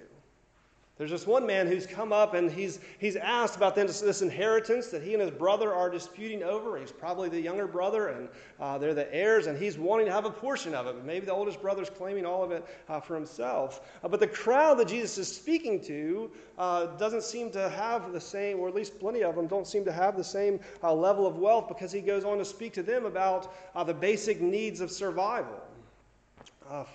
There's 0.97 1.11
this 1.11 1.27
one 1.27 1.45
man 1.45 1.67
who's 1.67 1.85
come 1.85 2.13
up 2.13 2.35
and 2.35 2.49
he's, 2.49 2.79
he's 2.99 3.17
asked 3.17 3.57
about 3.57 3.75
this, 3.75 3.99
this 3.99 4.21
inheritance 4.21 4.87
that 4.87 5.01
he 5.01 5.11
and 5.13 5.21
his 5.21 5.31
brother 5.31 5.73
are 5.73 5.89
disputing 5.89 6.41
over. 6.41 6.77
He's 6.77 6.93
probably 6.93 7.27
the 7.27 7.39
younger 7.39 7.67
brother, 7.67 8.07
and 8.07 8.29
uh, 8.61 8.77
they're 8.77 8.93
the 8.93 9.13
heirs, 9.13 9.47
and 9.47 9.57
he's 9.57 9.77
wanting 9.77 10.05
to 10.05 10.13
have 10.13 10.23
a 10.23 10.31
portion 10.31 10.73
of 10.73 10.87
it. 10.87 10.95
But 10.95 11.03
maybe 11.03 11.25
the 11.25 11.33
oldest 11.33 11.61
brother's 11.61 11.89
claiming 11.89 12.25
all 12.25 12.45
of 12.45 12.51
it 12.51 12.65
uh, 12.87 13.01
for 13.01 13.13
himself. 13.13 13.81
Uh, 14.05 14.07
but 14.07 14.21
the 14.21 14.27
crowd 14.27 14.79
that 14.79 14.87
Jesus 14.87 15.17
is 15.17 15.35
speaking 15.35 15.81
to 15.81 16.31
uh, 16.57 16.85
doesn't 16.95 17.23
seem 17.23 17.51
to 17.51 17.69
have 17.71 18.13
the 18.13 18.21
same, 18.21 18.57
or 18.61 18.69
at 18.69 18.73
least 18.73 18.97
plenty 18.97 19.21
of 19.21 19.35
them 19.35 19.47
don't 19.47 19.67
seem 19.67 19.83
to 19.83 19.91
have 19.91 20.15
the 20.15 20.23
same 20.23 20.61
uh, 20.81 20.93
level 20.93 21.27
of 21.27 21.37
wealth 21.37 21.67
because 21.67 21.91
he 21.91 21.99
goes 21.99 22.23
on 22.23 22.37
to 22.37 22.45
speak 22.45 22.71
to 22.71 22.83
them 22.83 23.05
about 23.05 23.53
uh, 23.75 23.83
the 23.83 23.93
basic 23.93 24.39
needs 24.39 24.79
of 24.79 24.89
survival 24.89 25.61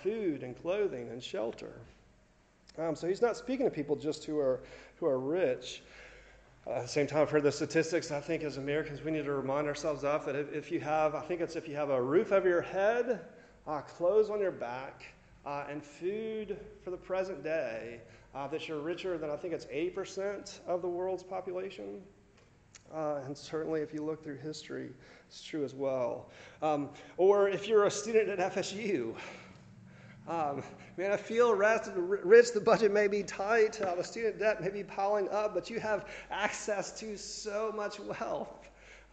food 0.03 0.43
and 0.43 0.61
clothing 0.61 1.07
and 1.11 1.23
shelter. 1.23 1.71
Um, 2.77 2.95
so 2.95 3.07
he's 3.07 3.21
not 3.21 3.35
speaking 3.35 3.65
to 3.65 3.71
people 3.71 3.95
just 3.95 4.23
who 4.23 4.39
are, 4.39 4.61
who 4.97 5.05
are 5.05 5.19
rich. 5.19 5.83
Uh, 6.65 6.71
at 6.71 6.81
the 6.83 6.87
same 6.87 7.07
time, 7.07 7.21
I've 7.21 7.29
heard 7.29 7.43
the 7.43 7.51
statistics. 7.51 8.11
I 8.11 8.21
think 8.21 8.43
as 8.43 8.57
Americans, 8.57 9.03
we 9.03 9.11
need 9.11 9.25
to 9.25 9.33
remind 9.33 9.67
ourselves 9.67 10.03
of 10.03 10.25
that 10.25 10.35
if, 10.35 10.53
if 10.53 10.71
you 10.71 10.79
have, 10.79 11.15
I 11.15 11.21
think 11.21 11.41
it's 11.41 11.55
if 11.55 11.67
you 11.67 11.75
have 11.75 11.89
a 11.89 12.01
roof 12.01 12.31
over 12.31 12.47
your 12.47 12.61
head, 12.61 13.21
uh, 13.67 13.81
clothes 13.81 14.29
on 14.29 14.39
your 14.39 14.51
back, 14.51 15.03
uh, 15.45 15.65
and 15.69 15.83
food 15.83 16.59
for 16.83 16.91
the 16.91 16.97
present 16.97 17.43
day, 17.43 17.99
uh, 18.35 18.47
that 18.47 18.67
you're 18.67 18.79
richer 18.79 19.17
than 19.17 19.29
I 19.29 19.35
think 19.35 19.53
it's 19.53 19.65
80% 19.65 20.59
of 20.67 20.81
the 20.81 20.87
world's 20.87 21.23
population. 21.23 22.01
Uh, 22.93 23.21
and 23.25 23.37
certainly, 23.37 23.81
if 23.81 23.93
you 23.93 24.03
look 24.03 24.23
through 24.23 24.37
history, 24.37 24.89
it's 25.27 25.41
true 25.41 25.63
as 25.63 25.73
well. 25.73 26.29
Um, 26.61 26.89
or 27.17 27.49
if 27.49 27.67
you're 27.67 27.85
a 27.85 27.91
student 27.91 28.29
at 28.29 28.53
FSU, 28.53 29.15
um, 30.27 30.63
man, 30.97 31.11
I 31.11 31.17
feel 31.17 31.53
rich, 31.53 32.51
the 32.53 32.61
budget 32.61 32.91
may 32.91 33.07
be 33.07 33.23
tight, 33.23 33.81
uh, 33.81 33.95
the 33.95 34.03
student 34.03 34.39
debt 34.39 34.61
may 34.61 34.69
be 34.69 34.83
piling 34.83 35.27
up, 35.29 35.53
but 35.53 35.69
you 35.69 35.79
have 35.79 36.05
access 36.29 36.91
to 36.99 37.17
so 37.17 37.71
much 37.75 37.99
wealth. 37.99 38.61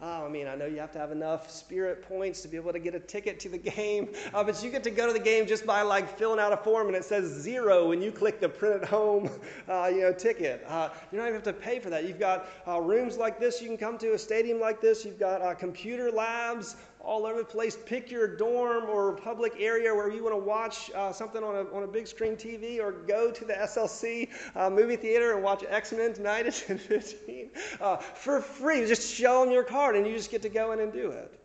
Oh, 0.01 0.25
I 0.25 0.29
mean, 0.29 0.47
I 0.47 0.55
know 0.55 0.65
you 0.65 0.79
have 0.79 0.93
to 0.93 0.99
have 0.99 1.11
enough 1.11 1.51
spirit 1.51 2.07
points 2.07 2.39
to 2.43 2.47
be 2.47 2.55
able 2.55 2.71
to 2.71 2.79
get 2.79 2.95
a 2.95 3.01
ticket 3.01 3.37
to 3.41 3.49
the 3.49 3.57
game, 3.57 4.07
uh, 4.33 4.41
but 4.45 4.63
you 4.63 4.71
get 4.71 4.81
to 4.85 4.91
go 4.91 5.07
to 5.07 5.11
the 5.11 5.19
game 5.19 5.45
just 5.45 5.65
by 5.65 5.81
like 5.81 6.17
filling 6.17 6.39
out 6.39 6.53
a 6.53 6.57
form 6.57 6.87
and 6.87 6.95
it 6.95 7.03
says 7.03 7.25
zero 7.29 7.89
when 7.89 8.01
you 8.01 8.09
click 8.09 8.39
the 8.39 8.47
print 8.47 8.81
at 8.81 8.87
home, 8.87 9.29
uh, 9.67 9.91
you 9.93 9.99
know, 9.99 10.13
ticket. 10.13 10.63
Uh, 10.69 10.87
you 11.11 11.17
don't 11.17 11.27
even 11.27 11.35
have 11.35 11.43
to 11.43 11.51
pay 11.51 11.79
for 11.79 11.89
that. 11.89 12.07
You've 12.07 12.19
got 12.19 12.47
uh, 12.65 12.79
rooms 12.79 13.17
like 13.17 13.41
this 13.41 13.61
you 13.61 13.67
can 13.67 13.77
come 13.77 13.97
to, 13.97 14.13
a 14.13 14.17
stadium 14.17 14.57
like 14.57 14.79
this. 14.79 15.03
You've 15.03 15.19
got 15.19 15.41
uh, 15.41 15.53
computer 15.53 16.11
labs 16.11 16.77
all 16.99 17.25
over 17.25 17.39
the 17.39 17.45
place. 17.45 17.77
Pick 17.85 18.11
your 18.11 18.27
dorm 18.35 18.85
or 18.89 19.13
public 19.13 19.53
area 19.57 19.93
where 19.93 20.11
you 20.11 20.23
want 20.23 20.35
to 20.35 20.39
watch 20.39 20.91
uh, 20.95 21.11
something 21.11 21.43
on 21.43 21.55
a, 21.55 21.75
on 21.75 21.83
a 21.83 21.87
big 21.87 22.07
screen 22.07 22.35
TV 22.35 22.79
or 22.79 22.91
go 22.91 23.31
to 23.31 23.45
the 23.45 23.53
SLC 23.53 24.29
uh, 24.55 24.69
movie 24.69 24.95
theater 24.95 25.33
and 25.33 25.43
watch 25.43 25.63
X 25.67 25.91
Men 25.91 26.13
tonight 26.13 26.45
at 26.45 26.53
10:15 26.67 27.49
uh, 27.79 27.97
for 27.97 28.41
free. 28.41 28.85
Just 28.85 29.13
show 29.13 29.43
them 29.43 29.51
your 29.51 29.63
card 29.63 29.95
and 29.95 30.05
you 30.05 30.13
just 30.13 30.31
get 30.31 30.41
to 30.41 30.49
go 30.49 30.71
in 30.71 30.79
and 30.79 30.91
do 30.91 31.11
it. 31.11 31.39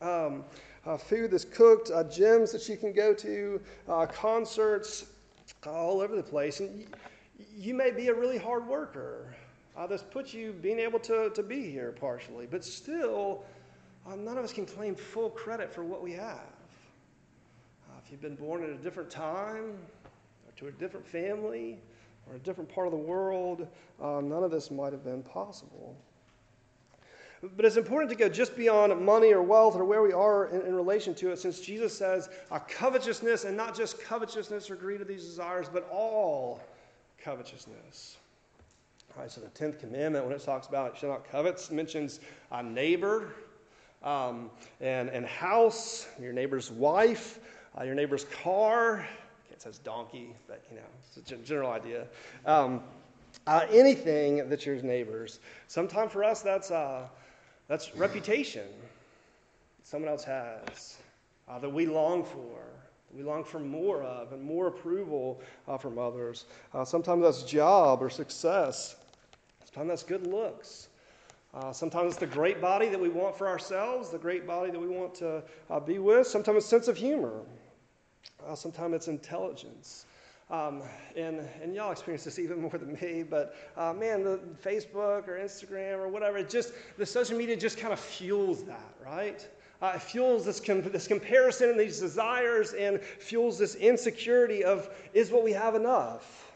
Um, 0.00 0.44
uh, 0.86 0.96
food 0.96 1.30
that's 1.30 1.44
cooked, 1.44 1.90
uh, 1.90 2.04
gyms 2.04 2.52
that 2.52 2.68
you 2.68 2.76
can 2.76 2.92
go 2.92 3.14
to, 3.14 3.60
uh, 3.88 4.06
concerts 4.06 5.06
all 5.66 6.00
over 6.00 6.14
the 6.14 6.22
place. 6.22 6.60
And 6.60 6.80
you, 6.80 6.86
you 7.56 7.74
may 7.74 7.90
be 7.90 8.08
a 8.08 8.14
really 8.14 8.38
hard 8.38 8.66
worker. 8.66 9.34
Uh, 9.76 9.86
this 9.86 10.02
puts 10.02 10.32
you 10.32 10.52
being 10.52 10.78
able 10.78 11.00
to, 11.00 11.30
to 11.30 11.42
be 11.42 11.70
here 11.70 11.92
partially, 11.98 12.46
but 12.48 12.64
still, 12.64 13.44
um, 14.06 14.24
none 14.24 14.36
of 14.36 14.44
us 14.44 14.52
can 14.52 14.66
claim 14.66 14.94
full 14.94 15.30
credit 15.30 15.72
for 15.72 15.82
what 15.82 16.02
we 16.02 16.12
have. 16.12 16.40
Uh, 17.88 17.98
if 18.04 18.10
you've 18.10 18.20
been 18.20 18.36
born 18.36 18.62
at 18.62 18.70
a 18.70 18.76
different 18.76 19.10
time, 19.10 19.78
or 20.46 20.52
to 20.56 20.68
a 20.68 20.72
different 20.72 21.06
family, 21.06 21.78
or 22.28 22.36
a 22.36 22.38
different 22.38 22.68
part 22.68 22.86
of 22.86 22.90
the 22.90 22.98
world, 22.98 23.66
uh, 24.02 24.20
none 24.22 24.44
of 24.44 24.50
this 24.50 24.70
might 24.70 24.92
have 24.92 25.04
been 25.04 25.22
possible. 25.22 25.96
But 27.56 27.66
it's 27.66 27.76
important 27.76 28.10
to 28.10 28.16
go 28.16 28.28
just 28.28 28.56
beyond 28.56 28.98
money 29.04 29.32
or 29.32 29.42
wealth 29.42 29.76
or 29.76 29.84
where 29.84 30.02
we 30.02 30.12
are 30.12 30.46
in, 30.46 30.62
in 30.62 30.74
relation 30.74 31.14
to 31.16 31.30
it, 31.30 31.38
since 31.38 31.60
Jesus 31.60 31.96
says 31.96 32.30
uh, 32.50 32.58
covetousness, 32.60 33.44
and 33.44 33.56
not 33.56 33.76
just 33.76 34.00
covetousness 34.00 34.70
or 34.70 34.76
greed 34.76 35.00
of 35.00 35.08
these 35.08 35.24
desires, 35.24 35.68
but 35.70 35.88
all 35.90 36.62
covetousness. 37.18 38.16
All 39.14 39.22
right, 39.22 39.30
so 39.30 39.40
the 39.40 39.48
10th 39.48 39.78
commandment, 39.78 40.24
when 40.24 40.34
it 40.34 40.42
talks 40.42 40.66
about 40.66 40.96
shall 40.96 41.10
not 41.10 41.30
covet, 41.30 41.70
mentions 41.70 42.20
a 42.50 42.62
neighbor, 42.62 43.34
um, 44.04 44.50
and, 44.80 45.08
and 45.08 45.26
house, 45.26 46.06
your 46.20 46.32
neighbor's 46.32 46.70
wife, 46.70 47.40
uh, 47.78 47.82
your 47.82 47.94
neighbor's 47.94 48.24
car. 48.24 49.06
It 49.50 49.60
says 49.60 49.78
donkey, 49.78 50.34
but 50.46 50.62
you 50.70 50.76
know, 50.76 50.82
it's 51.16 51.32
a 51.32 51.36
general 51.36 51.70
idea. 51.70 52.06
Um, 52.46 52.82
uh, 53.46 53.66
anything 53.70 54.48
that's 54.48 54.64
your 54.64 54.80
neighbor's. 54.82 55.40
Sometimes 55.66 56.12
for 56.12 56.22
us, 56.22 56.42
that's, 56.42 56.70
uh, 56.70 57.08
that's 57.66 57.96
reputation 57.96 58.68
someone 59.84 60.10
else 60.10 60.24
has 60.24 60.98
uh, 61.48 61.58
that 61.58 61.68
we 61.68 61.86
long 61.86 62.24
for. 62.24 62.58
We 63.14 63.22
long 63.22 63.44
for 63.44 63.60
more 63.60 64.02
of 64.02 64.32
and 64.32 64.42
more 64.42 64.66
approval 64.66 65.40
uh, 65.68 65.78
from 65.78 65.98
others. 65.98 66.46
Uh, 66.72 66.84
sometimes 66.84 67.22
that's 67.22 67.44
job 67.44 68.02
or 68.02 68.10
success. 68.10 68.96
Sometimes 69.64 69.88
that's 69.90 70.02
good 70.02 70.26
looks. 70.26 70.88
Uh, 71.54 71.72
sometimes 71.72 72.12
it's 72.12 72.16
the 72.16 72.26
great 72.26 72.60
body 72.60 72.88
that 72.88 72.98
we 72.98 73.08
want 73.08 73.36
for 73.36 73.46
ourselves, 73.46 74.10
the 74.10 74.18
great 74.18 74.44
body 74.44 74.72
that 74.72 74.80
we 74.80 74.88
want 74.88 75.14
to 75.14 75.40
uh, 75.70 75.78
be 75.78 75.98
with. 75.98 76.26
Sometimes 76.26 76.58
it's 76.58 76.66
sense 76.66 76.88
of 76.88 76.96
humor. 76.96 77.42
Uh, 78.44 78.56
sometimes 78.56 78.94
it's 78.94 79.08
intelligence. 79.08 80.06
Um, 80.50 80.82
and, 81.16 81.48
and 81.62 81.72
y'all 81.72 81.92
experience 81.92 82.24
this 82.24 82.38
even 82.40 82.60
more 82.60 82.72
than 82.72 82.98
me, 83.00 83.22
but 83.22 83.54
uh, 83.76 83.92
man, 83.92 84.24
the 84.24 84.40
Facebook 84.64 85.28
or 85.28 85.38
Instagram 85.38 85.98
or 85.98 86.08
whatever, 86.08 86.38
it 86.38 86.50
just, 86.50 86.72
the 86.98 87.06
social 87.06 87.38
media 87.38 87.56
just 87.56 87.78
kind 87.78 87.92
of 87.92 88.00
fuels 88.00 88.64
that, 88.64 88.94
right? 89.04 89.48
Uh, 89.80 89.92
it 89.94 90.02
fuels 90.02 90.44
this, 90.44 90.58
com- 90.58 90.82
this 90.82 91.06
comparison 91.06 91.70
and 91.70 91.78
these 91.78 92.00
desires 92.00 92.72
and 92.72 93.00
fuels 93.00 93.58
this 93.58 93.76
insecurity 93.76 94.64
of, 94.64 94.90
is 95.12 95.30
what 95.30 95.44
we 95.44 95.52
have 95.52 95.76
enough? 95.76 96.52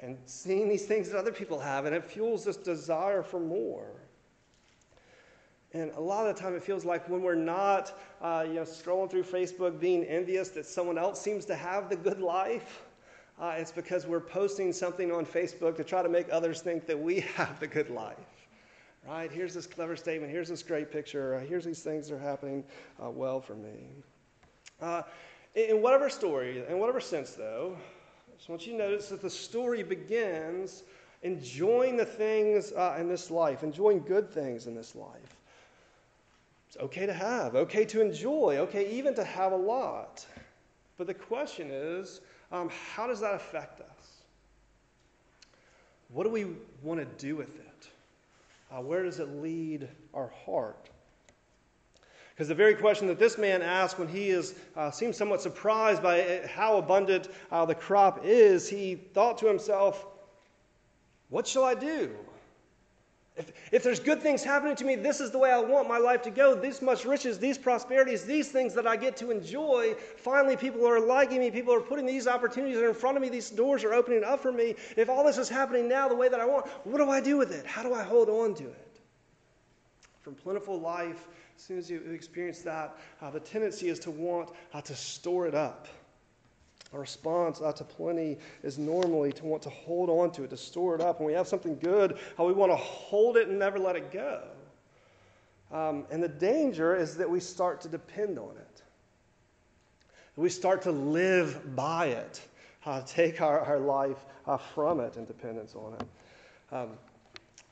And 0.00 0.16
seeing 0.24 0.66
these 0.66 0.86
things 0.86 1.10
that 1.10 1.18
other 1.18 1.32
people 1.32 1.58
have, 1.58 1.84
and 1.84 1.94
it 1.94 2.04
fuels 2.04 2.44
this 2.44 2.56
desire 2.56 3.22
for 3.22 3.38
more. 3.38 3.99
And 5.72 5.92
a 5.92 6.00
lot 6.00 6.26
of 6.26 6.34
the 6.34 6.42
time, 6.42 6.54
it 6.54 6.62
feels 6.64 6.84
like 6.84 7.08
when 7.08 7.22
we're 7.22 7.36
not, 7.36 7.96
uh, 8.20 8.44
you 8.46 8.54
know, 8.54 8.62
scrolling 8.62 9.08
through 9.08 9.22
Facebook, 9.22 9.78
being 9.78 10.04
envious 10.04 10.48
that 10.50 10.66
someone 10.66 10.98
else 10.98 11.20
seems 11.20 11.44
to 11.44 11.54
have 11.54 11.88
the 11.88 11.96
good 11.96 12.20
life, 12.20 12.82
uh, 13.40 13.54
it's 13.56 13.70
because 13.70 14.06
we're 14.06 14.20
posting 14.20 14.72
something 14.72 15.12
on 15.12 15.24
Facebook 15.24 15.76
to 15.76 15.84
try 15.84 16.02
to 16.02 16.08
make 16.08 16.26
others 16.32 16.60
think 16.60 16.86
that 16.86 16.98
we 16.98 17.20
have 17.36 17.60
the 17.60 17.68
good 17.68 17.88
life. 17.88 18.16
Right? 19.06 19.30
Here's 19.30 19.54
this 19.54 19.66
clever 19.66 19.96
statement. 19.96 20.30
Here's 20.30 20.48
this 20.48 20.62
great 20.62 20.90
picture. 20.90 21.36
Uh, 21.36 21.40
here's 21.40 21.64
these 21.64 21.82
things 21.82 22.08
that 22.08 22.16
are 22.16 22.18
happening 22.18 22.64
uh, 23.02 23.08
well 23.08 23.40
for 23.40 23.54
me. 23.54 23.86
Uh, 24.80 25.02
in 25.54 25.80
whatever 25.80 26.10
story, 26.10 26.64
in 26.68 26.78
whatever 26.78 27.00
sense, 27.00 27.32
though, 27.32 27.76
I 28.28 28.36
just 28.36 28.48
want 28.48 28.66
you 28.66 28.72
to 28.72 28.78
notice 28.78 29.08
that 29.08 29.22
the 29.22 29.30
story 29.30 29.82
begins 29.82 30.82
enjoying 31.22 31.96
the 31.96 32.04
things 32.04 32.72
uh, 32.72 32.96
in 32.98 33.08
this 33.08 33.30
life, 33.30 33.62
enjoying 33.62 34.00
good 34.00 34.30
things 34.30 34.66
in 34.66 34.74
this 34.74 34.94
life. 34.94 35.39
It's 36.70 36.76
okay 36.84 37.04
to 37.04 37.12
have, 37.12 37.56
okay 37.56 37.84
to 37.86 38.00
enjoy, 38.00 38.58
okay 38.58 38.92
even 38.92 39.12
to 39.16 39.24
have 39.24 39.50
a 39.50 39.56
lot. 39.56 40.24
But 40.98 41.08
the 41.08 41.14
question 41.14 41.68
is, 41.68 42.20
um, 42.52 42.70
how 42.94 43.08
does 43.08 43.18
that 43.22 43.34
affect 43.34 43.80
us? 43.80 44.22
What 46.10 46.22
do 46.22 46.30
we 46.30 46.46
want 46.80 47.00
to 47.00 47.26
do 47.26 47.34
with 47.34 47.56
it? 47.56 47.88
Uh, 48.70 48.82
where 48.82 49.02
does 49.02 49.18
it 49.18 49.42
lead 49.42 49.88
our 50.14 50.30
heart? 50.44 50.90
Because 52.32 52.46
the 52.46 52.54
very 52.54 52.76
question 52.76 53.08
that 53.08 53.18
this 53.18 53.36
man 53.36 53.62
asked 53.62 53.98
when 53.98 54.06
he 54.06 54.30
is, 54.30 54.54
uh, 54.76 54.92
seems 54.92 55.16
somewhat 55.16 55.42
surprised 55.42 56.04
by 56.04 56.48
how 56.48 56.76
abundant 56.76 57.26
uh, 57.50 57.64
the 57.64 57.74
crop 57.74 58.20
is, 58.22 58.68
he 58.68 58.94
thought 58.94 59.38
to 59.38 59.46
himself, 59.48 60.06
What 61.30 61.48
shall 61.48 61.64
I 61.64 61.74
do? 61.74 62.14
If, 63.36 63.52
if 63.72 63.82
there's 63.82 64.00
good 64.00 64.20
things 64.20 64.42
happening 64.42 64.76
to 64.76 64.84
me, 64.84 64.96
this 64.96 65.20
is 65.20 65.30
the 65.30 65.38
way 65.38 65.50
I 65.50 65.60
want 65.60 65.88
my 65.88 65.98
life 65.98 66.22
to 66.22 66.30
go. 66.30 66.54
This 66.54 66.82
much 66.82 67.04
riches, 67.04 67.38
these 67.38 67.56
prosperities, 67.56 68.24
these 68.24 68.50
things 68.50 68.74
that 68.74 68.86
I 68.86 68.96
get 68.96 69.16
to 69.18 69.30
enjoy. 69.30 69.94
Finally, 70.16 70.56
people 70.56 70.86
are 70.86 71.00
liking 71.00 71.38
me. 71.38 71.50
People 71.50 71.72
are 71.72 71.80
putting 71.80 72.06
these 72.06 72.26
opportunities 72.26 72.78
in 72.78 72.92
front 72.92 73.16
of 73.16 73.22
me. 73.22 73.28
These 73.28 73.50
doors 73.50 73.84
are 73.84 73.94
opening 73.94 74.24
up 74.24 74.40
for 74.40 74.52
me. 74.52 74.74
If 74.96 75.08
all 75.08 75.24
this 75.24 75.38
is 75.38 75.48
happening 75.48 75.88
now 75.88 76.08
the 76.08 76.16
way 76.16 76.28
that 76.28 76.40
I 76.40 76.44
want, 76.44 76.66
what 76.84 76.98
do 76.98 77.08
I 77.08 77.20
do 77.20 77.36
with 77.36 77.52
it? 77.52 77.64
How 77.64 77.82
do 77.82 77.94
I 77.94 78.02
hold 78.02 78.28
on 78.28 78.54
to 78.56 78.64
it? 78.64 79.00
From 80.22 80.34
plentiful 80.34 80.78
life, 80.78 81.28
as 81.56 81.62
soon 81.62 81.78
as 81.78 81.90
you 81.90 82.00
experience 82.12 82.60
that, 82.62 82.98
uh, 83.22 83.30
the 83.30 83.40
tendency 83.40 83.88
is 83.88 83.98
to 84.00 84.10
want 84.10 84.50
uh, 84.74 84.80
to 84.82 84.94
store 84.94 85.46
it 85.46 85.54
up. 85.54 85.86
Our 86.92 87.00
response 87.00 87.60
uh, 87.60 87.72
to 87.72 87.84
plenty 87.84 88.38
is 88.62 88.78
normally 88.78 89.32
to 89.32 89.44
want 89.44 89.62
to 89.62 89.70
hold 89.70 90.10
on 90.10 90.32
to 90.32 90.44
it, 90.44 90.50
to 90.50 90.56
store 90.56 90.94
it 90.96 91.00
up. 91.00 91.20
When 91.20 91.26
we 91.26 91.32
have 91.34 91.46
something 91.46 91.78
good, 91.78 92.18
how 92.36 92.46
we 92.46 92.52
want 92.52 92.72
to 92.72 92.76
hold 92.76 93.36
it 93.36 93.48
and 93.48 93.58
never 93.58 93.78
let 93.78 93.94
it 93.94 94.10
go. 94.10 94.42
Um, 95.72 96.04
and 96.10 96.20
the 96.20 96.28
danger 96.28 96.96
is 96.96 97.16
that 97.16 97.30
we 97.30 97.38
start 97.38 97.80
to 97.82 97.88
depend 97.88 98.38
on 98.38 98.56
it. 98.56 98.82
We 100.34 100.48
start 100.48 100.82
to 100.82 100.90
live 100.90 101.76
by 101.76 102.06
it, 102.06 102.40
uh, 102.86 103.02
take 103.06 103.40
our, 103.40 103.60
our 103.60 103.78
life 103.78 104.24
uh, 104.46 104.56
from 104.56 104.98
it 104.98 105.16
and 105.16 105.26
dependence 105.26 105.74
on 105.76 105.94
it. 105.94 106.06
Um, 106.74 106.88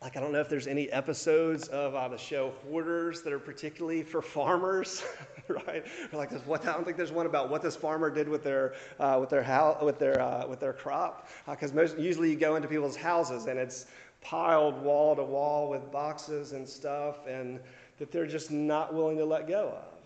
like, 0.00 0.16
I 0.16 0.20
don't 0.20 0.32
know 0.32 0.40
if 0.40 0.48
there's 0.48 0.68
any 0.68 0.88
episodes 0.92 1.66
of 1.68 1.96
uh, 1.96 2.06
the 2.06 2.16
show 2.16 2.52
Hoarders 2.64 3.22
that 3.22 3.32
are 3.32 3.38
particularly 3.38 4.04
for 4.04 4.22
farmers, 4.22 5.04
right? 5.48 5.84
Or 6.12 6.18
like, 6.18 6.30
what, 6.46 6.66
I 6.66 6.72
don't 6.72 6.84
think 6.84 6.96
there's 6.96 7.10
one 7.10 7.26
about 7.26 7.50
what 7.50 7.62
this 7.62 7.74
farmer 7.74 8.08
did 8.08 8.28
with 8.28 8.44
their, 8.44 8.74
uh, 9.00 9.16
with 9.20 9.28
their, 9.28 9.42
house, 9.42 9.82
with 9.82 9.98
their, 9.98 10.20
uh, 10.20 10.46
with 10.46 10.60
their 10.60 10.72
crop. 10.72 11.28
Because 11.50 11.72
uh, 11.72 11.76
most 11.76 11.98
usually 11.98 12.30
you 12.30 12.36
go 12.36 12.54
into 12.54 12.68
people's 12.68 12.96
houses 12.96 13.46
and 13.46 13.58
it's 13.58 13.86
piled 14.20 14.80
wall 14.82 15.16
to 15.16 15.24
wall 15.24 15.68
with 15.68 15.90
boxes 15.90 16.52
and 16.52 16.68
stuff, 16.68 17.26
and 17.26 17.58
that 17.98 18.12
they're 18.12 18.26
just 18.26 18.52
not 18.52 18.94
willing 18.94 19.18
to 19.18 19.24
let 19.24 19.48
go 19.48 19.68
of. 19.68 19.97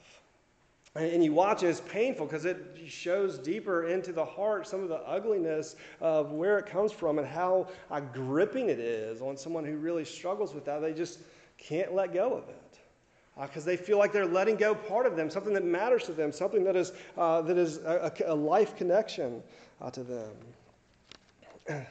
And 0.95 1.25
you 1.25 1.33
watch 1.33 1.63
it, 1.63 1.69
it's 1.69 1.81
painful 1.81 2.27
because 2.27 2.45
it 2.45 2.59
shows 2.87 3.39
deeper 3.39 3.87
into 3.87 4.13
the 4.13 4.25
heart 4.25 4.67
some 4.67 4.83
of 4.83 4.91
the 4.91 5.01
ugliness 5.09 5.77
of 6.03 6.33
where 6.33 6.59
it 6.59 6.67
comes 6.67 6.93
from 6.93 7.19
and 7.19 7.27
how 7.27 7.69
uh, 7.91 8.01
gripping 8.01 8.69
it 8.69 8.79
is 8.79 9.23
on 9.23 9.39
someone 9.39 9.65
who 9.65 9.77
really 9.77 10.05
struggles 10.05 10.53
with 10.53 10.67
that. 10.67 10.81
They 10.81 10.93
just 10.93 11.21
can't 11.57 11.95
let 11.95 12.13
go 12.13 12.35
of 12.35 12.47
it 12.51 12.79
because 13.41 13.65
uh, 13.65 13.67
they 13.67 13.79
feel 13.79 13.97
like 13.97 14.13
they're 14.13 14.27
letting 14.27 14.57
go 14.57 14.75
part 14.75 15.07
of 15.07 15.17
them, 15.17 15.31
something 15.31 15.55
that 15.55 15.65
matters 15.65 16.05
to 16.05 16.13
them, 16.13 16.31
something 16.31 16.63
that 16.65 16.77
is, 16.77 16.93
uh, 17.17 17.41
that 17.41 17.57
is 17.57 17.79
a, 17.79 18.13
a, 18.27 18.35
life 18.35 18.77
connection 18.77 19.43
uh, 19.81 19.91
to 19.91 20.03
them. 20.03 20.31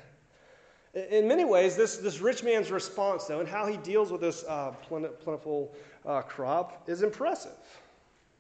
In 0.94 1.28
many 1.28 1.46
ways, 1.46 1.76
this, 1.76 1.98
this 1.98 2.20
rich 2.20 2.44
man's 2.44 2.70
response, 2.70 3.26
though, 3.26 3.40
and 3.40 3.50
how 3.50 3.66
he 3.66 3.78
deals 3.78 4.12
with 4.12 4.22
this 4.22 4.44
uh, 4.48 4.72
plentiful 4.84 5.74
uh, 6.06 6.22
crop 6.22 6.84
is 6.88 7.02
impressive 7.02 7.58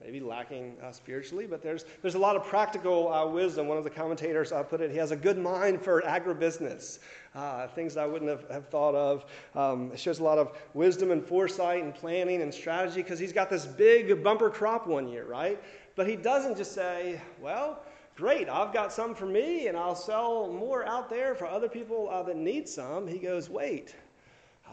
maybe 0.03 0.19
lacking 0.19 0.75
uh, 0.83 0.91
spiritually, 0.91 1.45
but 1.45 1.61
there's, 1.61 1.85
there's 2.01 2.15
a 2.15 2.19
lot 2.19 2.35
of 2.35 2.43
practical 2.43 3.11
uh, 3.11 3.25
wisdom. 3.25 3.67
One 3.67 3.77
of 3.77 3.83
the 3.83 3.89
commentators 3.89 4.51
uh, 4.51 4.63
put 4.63 4.81
it, 4.81 4.91
he 4.91 4.97
has 4.97 5.11
a 5.11 5.15
good 5.15 5.37
mind 5.37 5.81
for 5.81 6.01
agribusiness, 6.01 6.99
uh, 7.35 7.67
things 7.67 7.97
I 7.97 8.05
wouldn't 8.05 8.29
have, 8.29 8.49
have 8.49 8.67
thought 8.69 8.95
of. 8.95 9.25
Um, 9.55 9.91
it 9.93 9.99
shows 9.99 10.19
a 10.19 10.23
lot 10.23 10.37
of 10.37 10.57
wisdom 10.73 11.11
and 11.11 11.23
foresight 11.23 11.83
and 11.83 11.93
planning 11.93 12.41
and 12.41 12.53
strategy 12.53 13.01
because 13.01 13.19
he's 13.19 13.33
got 13.33 13.49
this 13.49 13.65
big 13.65 14.23
bumper 14.23 14.49
crop 14.49 14.87
one 14.87 15.07
year, 15.07 15.25
right? 15.25 15.61
But 15.95 16.07
he 16.07 16.15
doesn't 16.15 16.57
just 16.57 16.73
say, 16.73 17.21
well, 17.41 17.83
great, 18.15 18.49
I've 18.49 18.73
got 18.73 18.91
some 18.91 19.13
for 19.13 19.25
me 19.25 19.67
and 19.67 19.77
I'll 19.77 19.95
sell 19.95 20.47
more 20.47 20.85
out 20.87 21.09
there 21.09 21.35
for 21.35 21.45
other 21.45 21.69
people 21.69 22.09
uh, 22.09 22.23
that 22.23 22.37
need 22.37 22.67
some. 22.67 23.07
He 23.07 23.17
goes, 23.17 23.49
wait, 23.49 23.95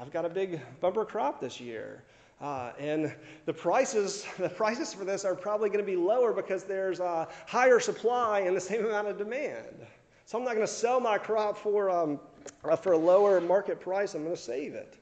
I've 0.00 0.12
got 0.12 0.24
a 0.24 0.28
big 0.28 0.60
bumper 0.80 1.04
crop 1.04 1.40
this 1.40 1.60
year. 1.60 2.02
Uh, 2.40 2.70
and 2.78 3.12
the 3.46 3.52
prices, 3.52 4.26
the 4.38 4.48
prices 4.48 4.94
for 4.94 5.04
this 5.04 5.24
are 5.24 5.34
probably 5.34 5.68
going 5.68 5.84
to 5.84 5.90
be 5.90 5.96
lower 5.96 6.32
because 6.32 6.64
there's 6.64 7.00
a 7.00 7.28
higher 7.46 7.80
supply 7.80 8.40
and 8.40 8.56
the 8.56 8.60
same 8.60 8.84
amount 8.84 9.08
of 9.08 9.18
demand. 9.18 9.66
So 10.24 10.38
I'm 10.38 10.44
not 10.44 10.54
going 10.54 10.66
to 10.66 10.72
sell 10.72 11.00
my 11.00 11.18
crop 11.18 11.56
for, 11.56 11.90
um, 11.90 12.20
uh, 12.62 12.76
for 12.76 12.92
a 12.92 12.98
lower 12.98 13.40
market 13.40 13.80
price. 13.80 14.14
I'm 14.14 14.24
going 14.24 14.36
to 14.36 14.40
save 14.40 14.74
it. 14.74 14.98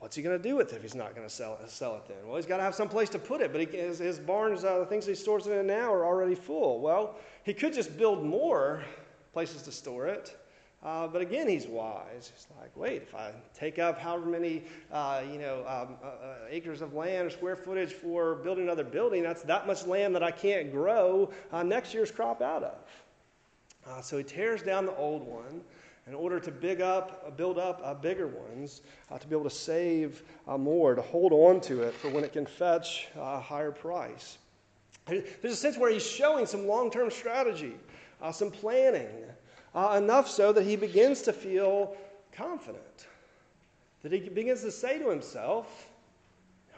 What's 0.00 0.14
he 0.14 0.22
going 0.22 0.36
to 0.36 0.42
do 0.42 0.56
with 0.56 0.72
it 0.72 0.76
if 0.76 0.82
he's 0.82 0.94
not 0.94 1.14
going 1.14 1.26
to 1.26 1.32
sell 1.32 1.58
it, 1.62 1.70
sell 1.70 1.96
it 1.96 2.06
then? 2.06 2.18
Well, 2.26 2.36
he's 2.36 2.46
got 2.46 2.58
to 2.58 2.62
have 2.62 2.74
some 2.74 2.88
place 2.88 3.08
to 3.10 3.18
put 3.18 3.40
it, 3.40 3.50
but 3.50 3.60
he, 3.60 3.66
his, 3.66 3.98
his 3.98 4.18
barns, 4.18 4.62
uh, 4.62 4.78
the 4.78 4.86
things 4.86 5.06
he 5.06 5.14
stores 5.14 5.46
it 5.46 5.52
in 5.52 5.66
now, 5.66 5.92
are 5.92 6.04
already 6.04 6.36
full. 6.36 6.80
Well, 6.80 7.16
he 7.44 7.52
could 7.52 7.72
just 7.72 7.96
build 7.96 8.24
more 8.24 8.84
places 9.32 9.62
to 9.62 9.72
store 9.72 10.06
it. 10.06 10.36
Uh, 10.84 11.08
but 11.08 11.20
again, 11.20 11.48
he's 11.48 11.66
wise. 11.66 12.30
He's 12.32 12.46
like, 12.60 12.70
wait, 12.76 13.02
if 13.02 13.14
I 13.14 13.32
take 13.52 13.80
up 13.80 13.98
however 13.98 14.26
many, 14.26 14.62
uh, 14.92 15.22
you 15.30 15.38
know, 15.38 15.64
um, 15.66 15.96
uh, 16.02 16.06
uh, 16.06 16.34
acres 16.48 16.82
of 16.82 16.94
land 16.94 17.26
or 17.26 17.30
square 17.30 17.56
footage 17.56 17.94
for 17.94 18.36
building 18.36 18.64
another 18.64 18.84
building, 18.84 19.24
that's 19.24 19.42
that 19.42 19.66
much 19.66 19.86
land 19.86 20.14
that 20.14 20.22
I 20.22 20.30
can't 20.30 20.70
grow 20.70 21.32
uh, 21.52 21.64
next 21.64 21.92
year's 21.92 22.12
crop 22.12 22.40
out 22.40 22.62
of. 22.62 22.78
Uh, 23.88 24.00
so 24.00 24.18
he 24.18 24.24
tears 24.24 24.62
down 24.62 24.86
the 24.86 24.94
old 24.94 25.26
one 25.26 25.62
in 26.06 26.14
order 26.14 26.38
to 26.38 26.50
big 26.52 26.80
up, 26.80 27.36
build 27.36 27.58
up 27.58 28.00
bigger 28.00 28.28
ones, 28.28 28.80
to 29.18 29.26
be 29.26 29.34
able 29.34 29.44
to 29.44 29.54
save 29.54 30.22
more, 30.46 30.94
to 30.94 31.02
hold 31.02 31.32
on 31.32 31.60
to 31.60 31.82
it 31.82 31.92
for 31.92 32.08
when 32.08 32.24
it 32.24 32.32
can 32.32 32.46
fetch 32.46 33.08
a 33.16 33.38
higher 33.38 33.70
price. 33.70 34.38
There's 35.06 35.52
a 35.52 35.56
sense 35.56 35.76
where 35.76 35.90
he's 35.90 36.06
showing 36.06 36.46
some 36.46 36.66
long-term 36.66 37.10
strategy, 37.10 37.74
some 38.32 38.50
planning 38.50 39.06
uh, 39.74 39.98
enough 40.02 40.28
so 40.28 40.52
that 40.52 40.64
he 40.64 40.76
begins 40.76 41.22
to 41.22 41.32
feel 41.32 41.96
confident. 42.32 43.06
That 44.02 44.12
he 44.12 44.20
begins 44.20 44.62
to 44.62 44.70
say 44.70 44.98
to 44.98 45.08
himself, 45.08 45.88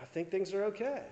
I 0.00 0.04
think 0.06 0.30
things 0.30 0.54
are 0.54 0.64
okay. 0.64 1.02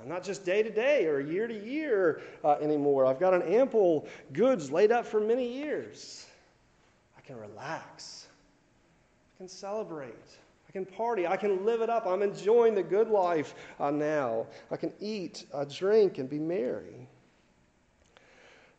I'm 0.00 0.08
not 0.08 0.22
just 0.22 0.44
day 0.44 0.62
to 0.62 0.70
day 0.70 1.06
or 1.06 1.20
year 1.20 1.48
to 1.48 1.64
year 1.66 2.22
uh, 2.44 2.52
anymore. 2.54 3.06
I've 3.06 3.18
got 3.18 3.34
an 3.34 3.42
ample 3.42 4.06
goods 4.32 4.70
laid 4.70 4.92
up 4.92 5.06
for 5.06 5.20
many 5.20 5.52
years. 5.52 6.26
I 7.16 7.20
can 7.20 7.36
relax. 7.36 8.28
I 9.34 9.38
can 9.38 9.48
celebrate. 9.48 10.14
I 10.68 10.72
can 10.72 10.84
party. 10.84 11.26
I 11.26 11.36
can 11.36 11.64
live 11.64 11.80
it 11.80 11.90
up. 11.90 12.06
I'm 12.06 12.22
enjoying 12.22 12.74
the 12.74 12.82
good 12.82 13.08
life 13.08 13.54
uh, 13.80 13.90
now. 13.90 14.46
I 14.70 14.76
can 14.76 14.92
eat, 15.00 15.46
uh, 15.52 15.64
drink, 15.64 16.18
and 16.18 16.28
be 16.28 16.38
merry. 16.38 17.08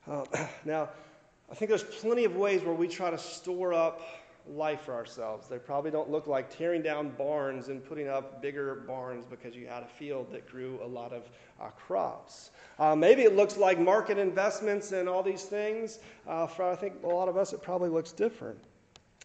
Uh, 0.10 0.24
now, 0.66 0.90
I 1.52 1.56
think 1.56 1.70
there's 1.70 1.84
plenty 1.84 2.26
of 2.26 2.36
ways 2.36 2.62
where 2.62 2.76
we 2.76 2.88
try 2.88 3.10
to 3.10 3.18
store 3.18 3.74
up 3.74 4.02
life 4.48 4.82
for 4.82 4.94
ourselves. 4.94 5.48
They 5.48 5.58
probably 5.58 5.92
don't 5.92 6.10
look 6.10 6.28
like 6.28 6.56
tearing 6.56 6.82
down 6.82 7.10
barns 7.18 7.70
and 7.70 7.84
putting 7.84 8.08
up 8.08 8.42
bigger 8.42 8.84
barns 8.88 9.26
because 9.26 9.56
you 9.56 9.68
had 9.68 9.84
a 9.84 9.88
field 9.88 10.32
that 10.32 10.50
grew 10.50 10.80
a 10.84 10.88
lot 10.88 11.12
of 11.12 11.30
uh, 11.60 11.70
crops. 11.70 12.52
Uh, 12.78 12.96
maybe 12.96 13.24
it 13.24 13.36
looks 13.36 13.58
like 13.58 13.80
market 13.80 14.18
investments 14.18 14.92
and 14.92 15.10
all 15.10 15.24
these 15.24 15.44
things. 15.44 16.00
Uh, 16.28 16.48
for 16.48 16.70
I 16.70 16.76
think 16.76 17.04
a 17.04 17.08
lot 17.08 17.28
of 17.28 17.38
us, 17.38 17.54
it 17.54 17.62
probably 17.62 17.90
looks 17.90 18.12
different. 18.12 18.58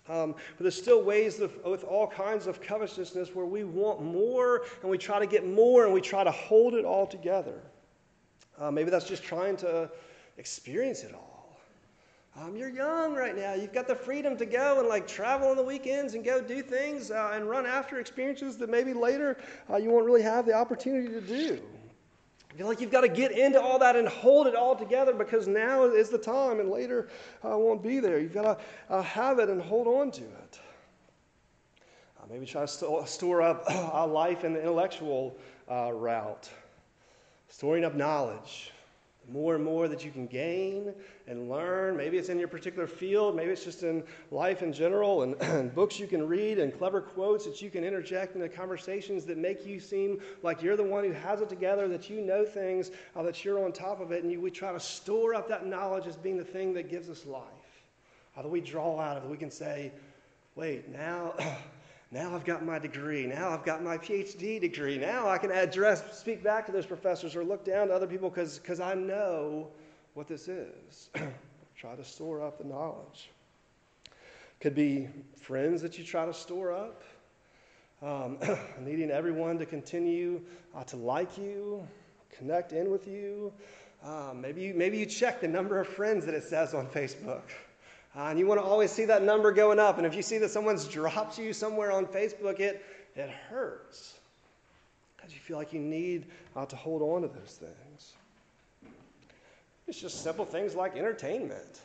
Um, 0.09 0.33
but 0.33 0.65
there's 0.65 0.81
still 0.81 1.03
ways 1.03 1.41
of, 1.41 1.53
with 1.65 1.85
all 1.85 2.07
kinds 2.07 2.47
of 2.47 2.61
covetousness 2.61 3.35
where 3.35 3.47
we 3.47 3.65
want 3.65 4.03
more 4.03 4.63
and 4.83 4.91
we 4.91 4.99
try 4.99 5.19
to 5.19 5.27
get 5.27 5.47
more 5.47 5.85
and 5.85 5.95
we 5.95 6.03
try 6.03 6.25
to 6.25 6.31
hold 6.31 6.75
it 6.75 6.85
all 6.85 7.07
together. 7.07 7.63
Uh, 8.59 8.71
maybe 8.71 8.91
that's 8.91 9.09
just 9.09 9.23
trying 9.23 9.57
to 9.59 9.91
experience 10.37 11.03
it 11.05 11.15
all. 11.15 11.34
Um, 12.37 12.57
you're 12.57 12.69
young 12.69 13.15
right 13.15 13.37
now. 13.37 13.55
You've 13.55 13.73
got 13.73 13.87
the 13.87 13.95
freedom 13.95 14.37
to 14.39 14.47
go 14.47 14.81
and 14.81 14.89
like 14.89 15.07
travel 15.07 15.51
on 15.51 15.57
the 15.57 15.63
weekends 15.63 16.15
and 16.15 16.25
go 16.25 16.41
do 16.41 16.63
things 16.63 17.13
uh, 17.13 17.31
and 17.33 17.49
run 17.49 17.65
after 17.65 18.01
experiences 18.01 18.57
that 18.59 18.69
maybe 18.69 18.93
later 18.93 19.39
uh, 19.71 19.77
you 19.77 19.91
won't 19.91 20.05
really 20.05 20.23
have 20.23 20.45
the 20.45 20.53
opportunity 20.53 21.09
to 21.09 21.21
do. 21.21 21.63
You 22.51 22.59
feel 22.59 22.67
like 22.67 22.81
you've 22.81 22.91
got 22.91 23.03
to 23.03 23.09
get 23.09 23.31
into 23.33 23.61
all 23.61 23.79
that 23.79 23.95
and 23.95 24.09
hold 24.09 24.49
it 24.49 24.57
all 24.57 24.75
together 24.75 25.13
because 25.13 25.47
now 25.47 25.85
is 25.85 26.09
the 26.09 26.19
time 26.19 26.59
and 26.59 26.71
later 26.71 27.09
uh, 27.45 27.57
won't 27.57 27.85
be 27.85 28.01
there. 28.01 28.19
You've 28.19 28.35
got 28.35 28.43
to 28.43 28.59
uh, 28.93 29.03
have 29.03 29.39
it 29.39 29.49
and 29.49 29.63
hold 29.63 29.87
on 29.87 30.11
to 30.13 30.23
it. 30.23 30.61
Uh, 32.19 32.27
maybe 32.29 32.47
try 32.47 32.63
to 32.63 32.69
st- 32.69 33.09
store 33.09 33.43
up 33.43 33.65
a 33.69 34.07
life 34.07 34.43
in 34.43 34.55
the 34.55 34.61
intellectual 34.61 35.37
uh, 35.71 35.93
route, 35.93 36.51
storing 37.49 37.85
up 37.85 37.95
knowledge 37.95 38.73
more 39.31 39.55
and 39.55 39.65
more 39.65 39.89
that 39.89 40.05
you 40.05 40.11
can 40.11 40.27
gain 40.27 40.93
and 41.27 41.49
learn. 41.49 41.97
Maybe 41.97 42.19
it's 42.19 42.29
in 42.29 42.39
your 42.39 42.49
particular 42.49 42.87
field, 42.87 43.35
maybe 43.35 43.51
it's 43.51 43.65
just 43.65 43.83
in 43.83 44.03
life 44.31 44.63
in 44.63 44.73
general, 44.73 45.23
and, 45.23 45.35
and, 45.43 45.75
books 45.75 45.99
you 45.99 46.07
can 46.07 46.27
read, 46.27 46.59
and 46.59 46.77
clever 46.77 47.01
quotes 47.01 47.45
that 47.45 47.63
you 47.63 47.71
can 47.71 47.85
interject 47.85 48.35
into 48.35 48.49
conversations 48.49 49.25
that 49.25 49.39
make 49.39 49.67
you 49.67 49.81
seem 49.81 50.21
like 50.43 50.63
you're 50.63 50.77
the 50.77 50.85
one 50.85 51.05
who 51.05 51.13
has 51.13 51.41
it 51.41 51.49
together, 51.49 51.89
that 51.89 52.09
you 52.11 52.21
know 52.21 52.45
things, 52.45 52.91
uh, 53.17 53.23
that 53.23 53.45
you're 53.45 53.65
on 53.65 53.73
top 53.73 54.01
of 54.01 54.13
it, 54.13 54.23
and 54.23 54.33
you, 54.33 54.41
we 54.41 54.51
try 54.51 54.73
to 54.73 54.81
store 54.81 55.35
up 55.35 55.49
that 55.49 55.67
knowledge 55.67 56.07
as 56.07 56.17
being 56.17 56.37
the 56.37 56.45
thing 56.45 56.75
that 56.75 56.91
gives 56.91 57.09
us 57.09 57.27
life. 57.27 57.43
How 58.37 58.43
do 58.43 58.49
we 58.49 58.61
draw 58.61 59.01
out 59.01 59.17
of 59.17 59.25
it? 59.25 59.31
We 59.31 59.37
can 59.37 59.51
say, 59.51 59.93
wait, 60.55 60.89
now. 60.91 61.35
Now 62.15 62.33
I've 62.33 62.45
got 62.45 62.65
my 62.65 62.79
degree. 62.79 63.27
Now 63.27 63.49
I've 63.49 63.65
got 63.65 63.83
my 63.83 63.99
PhD 63.99 64.61
degree. 64.61 64.99
Now 64.99 65.29
I 65.29 65.37
can 65.37 65.51
address, 65.51 66.17
speak 66.17 66.45
back 66.45 66.65
to 66.67 66.71
those 66.71 66.87
professors 66.87 67.35
or 67.35 67.43
look 67.43 67.65
down 67.65 67.89
to 67.89 67.93
other 67.93 68.07
people 68.07 68.31
because 68.31 68.79
I 68.79 68.95
know 68.95 69.67
what 70.15 70.29
this 70.29 70.47
is. 70.47 71.11
try 71.77 71.97
to 71.97 72.05
store 72.05 72.41
up 72.41 72.59
the 72.59 72.65
knowledge. 72.65 73.31
Could 74.61 74.77
be 74.77 75.09
friends 75.41 75.83
that 75.83 75.99
you 75.99 76.05
try 76.05 76.25
to 76.25 76.33
store 76.33 76.73
up, 76.73 77.03
um, 78.01 78.39
needing 78.81 79.11
everyone 79.11 79.59
to 79.59 79.67
continue 79.67 80.41
uh, 80.73 80.85
to 80.85 80.97
like 80.97 81.37
you, 81.37 81.85
connect 82.31 82.73
in 82.73 82.93
with 82.93 83.09
you. 83.09 83.53
Um, 84.05 84.41
maybe, 84.41 84.63
you, 84.63 84.75
maybe 84.75 84.99
you 84.99 85.07
check 85.07 85.41
the 85.41 85.49
number 85.49 85.81
of 85.81 85.89
friends 85.89 86.25
that 86.27 86.35
it 86.35 86.45
says 86.45 86.75
on 86.75 86.87
Facebook. 86.87 87.43
Uh, 88.17 88.29
and 88.29 88.39
you 88.39 88.47
want 88.47 88.61
to 88.61 88.65
always 88.65 88.93
see 88.93 89.07
that 89.07 89.23
number 89.23 89.51
going 89.53 89.79
up. 89.79 89.99
And 89.99 90.07
if 90.07 90.15
you 90.15 90.23
see 90.23 90.39
that 90.39 90.51
someone's 90.51 90.87
dropped 90.89 91.39
you 91.39 91.53
somewhere 91.53 91.93
on 91.93 92.07
Facebook, 92.07 92.61
it, 92.61 92.85
it 93.17 93.31
hurts 93.51 94.15
because 95.17 95.33
you 95.33 95.41
feel 95.41 95.57
like 95.57 95.73
you 95.73 95.81
need 95.81 96.27
uh, 96.55 96.67
to 96.67 96.77
hold 96.77 97.03
on 97.03 97.23
to 97.23 97.29
those 97.29 97.59
things. 97.59 98.13
It's 99.87 100.01
just 100.01 100.23
simple 100.23 100.45
things 100.45 100.75
like 100.75 100.97
entertainment. 100.97 101.81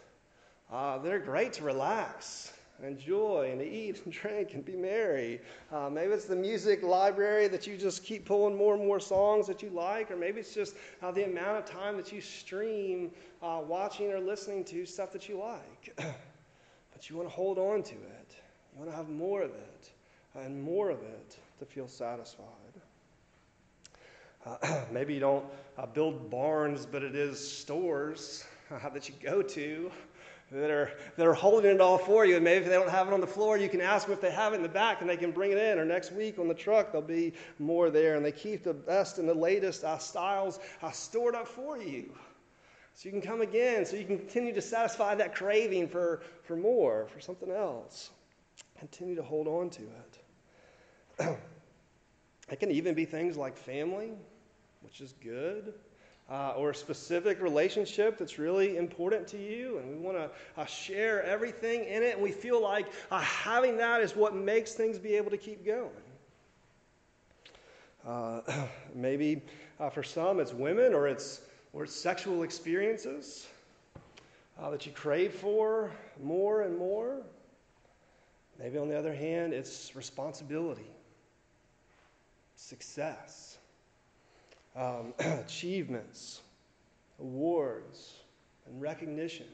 Uh, 0.71 0.99
they're 0.99 1.19
great 1.19 1.53
to 1.53 1.63
relax 1.63 2.53
and 2.81 2.97
enjoy 2.97 3.49
and 3.51 3.61
eat 3.61 4.01
and 4.05 4.13
drink 4.21 4.53
and 4.53 4.65
be 4.65 4.75
merry. 4.75 5.41
Uh, 5.71 5.89
maybe 5.89 6.13
it's 6.13 6.25
the 6.25 6.35
music 6.35 6.83
library 6.83 7.47
that 7.47 7.67
you 7.67 7.77
just 7.77 8.03
keep 8.03 8.25
pulling 8.25 8.55
more 8.55 8.75
and 8.75 8.85
more 8.85 8.99
songs 8.99 9.47
that 9.47 9.61
you 9.61 9.69
like, 9.69 10.11
or 10.11 10.15
maybe 10.15 10.39
it's 10.39 10.53
just 10.53 10.75
uh, 11.01 11.11
the 11.11 11.25
amount 11.25 11.57
of 11.57 11.65
time 11.65 11.97
that 11.97 12.11
you 12.11 12.21
stream 12.21 13.11
uh, 13.41 13.61
watching 13.65 14.11
or 14.11 14.19
listening 14.19 14.63
to 14.63 14.85
stuff 14.85 15.11
that 15.11 15.27
you 15.27 15.37
like. 15.37 15.93
but 15.95 17.09
you 17.09 17.15
want 17.15 17.27
to 17.27 17.33
hold 17.33 17.57
on 17.57 17.83
to 17.83 17.95
it, 17.95 18.35
you 18.73 18.79
want 18.79 18.89
to 18.89 18.95
have 18.95 19.09
more 19.09 19.41
of 19.41 19.51
it 19.51 19.91
and 20.35 20.61
more 20.61 20.89
of 20.89 21.01
it 21.01 21.37
to 21.57 21.65
feel 21.65 21.87
satisfied. 21.87 22.45
Uh, 24.45 24.83
maybe 24.91 25.13
you 25.13 25.19
don't 25.19 25.45
uh, 25.77 25.85
build 25.85 26.29
barns, 26.29 26.85
but 26.85 27.03
it 27.03 27.15
is 27.15 27.39
stores 27.39 28.45
uh, 28.71 28.89
that 28.89 29.09
you 29.09 29.15
go 29.21 29.41
to 29.41 29.91
that 30.51 30.71
are, 30.71 30.91
that 31.15 31.27
are 31.27 31.33
holding 31.33 31.75
it 31.75 31.81
all 31.81 31.97
for 31.97 32.25
you. 32.25 32.35
And 32.35 32.43
maybe 32.43 32.63
if 32.63 32.69
they 32.69 32.75
don't 32.75 32.89
have 32.89 33.07
it 33.07 33.13
on 33.13 33.21
the 33.21 33.27
floor, 33.27 33.57
you 33.57 33.69
can 33.69 33.81
ask 33.81 34.07
them 34.07 34.13
if 34.13 34.21
they 34.21 34.31
have 34.31 34.53
it 34.53 34.57
in 34.57 34.63
the 34.63 34.69
back 34.69 35.01
and 35.01 35.09
they 35.09 35.17
can 35.17 35.31
bring 35.31 35.51
it 35.51 35.57
in. 35.57 35.77
Or 35.77 35.85
next 35.85 36.11
week 36.11 36.39
on 36.39 36.47
the 36.47 36.53
truck, 36.53 36.91
there'll 36.91 37.05
be 37.05 37.33
more 37.59 37.89
there. 37.89 38.15
And 38.15 38.25
they 38.25 38.31
keep 38.31 38.63
the 38.63 38.73
best 38.73 39.19
and 39.19 39.29
the 39.29 39.33
latest 39.33 39.83
uh, 39.83 39.97
styles 39.97 40.59
uh, 40.81 40.91
stored 40.91 41.35
up 41.35 41.47
for 41.47 41.77
you. 41.77 42.11
So 42.95 43.07
you 43.07 43.11
can 43.11 43.21
come 43.21 43.41
again, 43.41 43.85
so 43.85 43.95
you 43.95 44.03
can 44.03 44.17
continue 44.17 44.53
to 44.53 44.61
satisfy 44.61 45.15
that 45.15 45.33
craving 45.33 45.87
for, 45.87 46.21
for 46.43 46.57
more, 46.57 47.07
for 47.07 47.19
something 47.21 47.49
else. 47.49 48.09
Continue 48.77 49.15
to 49.15 49.23
hold 49.23 49.47
on 49.47 49.69
to 49.69 49.83
it. 51.19 51.37
it 52.51 52.59
can 52.59 52.71
even 52.71 52.95
be 52.95 53.05
things 53.05 53.37
like 53.37 53.55
family, 53.55 54.11
which 54.81 54.99
is 54.99 55.13
good 55.23 55.73
uh, 56.29 56.53
or 56.55 56.69
a 56.69 56.75
specific 56.75 57.41
relationship 57.41 58.17
that's 58.17 58.37
really 58.37 58.77
important 58.77 59.27
to 59.27 59.37
you, 59.37 59.79
and 59.79 59.89
we 59.89 59.97
want 59.97 60.15
to 60.15 60.29
uh, 60.57 60.65
share 60.65 61.23
everything 61.23 61.85
in 61.85 62.03
it, 62.03 62.15
and 62.15 62.21
we 62.21 62.31
feel 62.31 62.61
like 62.61 62.87
uh, 63.09 63.19
having 63.21 63.77
that 63.77 64.01
is 64.01 64.15
what 64.15 64.35
makes 64.35 64.73
things 64.73 64.99
be 64.99 65.15
able 65.15 65.31
to 65.31 65.37
keep 65.37 65.65
going. 65.65 65.89
Uh, 68.05 68.41
maybe 68.95 69.41
uh, 69.79 69.89
for 69.89 70.03
some 70.03 70.39
it's 70.39 70.53
women, 70.53 70.93
or 70.93 71.07
it's, 71.07 71.41
or 71.73 71.85
it's 71.85 71.95
sexual 71.95 72.43
experiences 72.43 73.47
uh, 74.61 74.69
that 74.69 74.85
you 74.85 74.91
crave 74.91 75.33
for 75.33 75.91
more 76.21 76.61
and 76.61 76.77
more. 76.77 77.21
Maybe 78.59 78.77
on 78.77 78.87
the 78.87 78.97
other 78.97 79.15
hand, 79.15 79.53
it's 79.53 79.95
responsibility, 79.95 80.91
success 82.55 83.48
um, 84.75 85.13
achievements, 85.19 86.41
awards, 87.19 88.13
and 88.65 88.81
recognition. 88.81 89.47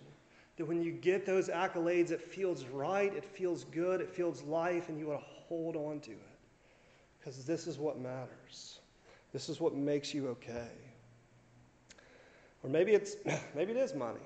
That 0.58 0.66
when 0.66 0.82
you 0.82 0.92
get 0.92 1.26
those 1.26 1.50
accolades, 1.50 2.12
it 2.12 2.22
feels 2.22 2.66
right, 2.66 3.14
it 3.14 3.26
feels 3.26 3.66
good, 3.66 4.00
it 4.00 4.10
feels 4.10 4.42
life, 4.44 4.88
and 4.90 4.98
you 4.98 5.08
want 5.08 5.20
to 5.20 5.26
hold 5.26 5.76
on 5.76 6.00
to 6.02 6.12
it. 6.12 6.20
Because 7.20 7.44
this 7.44 7.68
is 7.68 7.78
what 7.78 8.00
matters. 8.00 8.80
This 9.34 9.50
is 9.50 9.60
what 9.60 9.76
makes 9.76 10.14
you 10.14 10.30
okay. 10.30 10.72
Or 12.64 12.70
maybe 12.70 12.94
it's 12.94 13.18
maybe 13.56 13.72
it 13.72 13.78
is 13.78 13.94
money. 13.94 14.20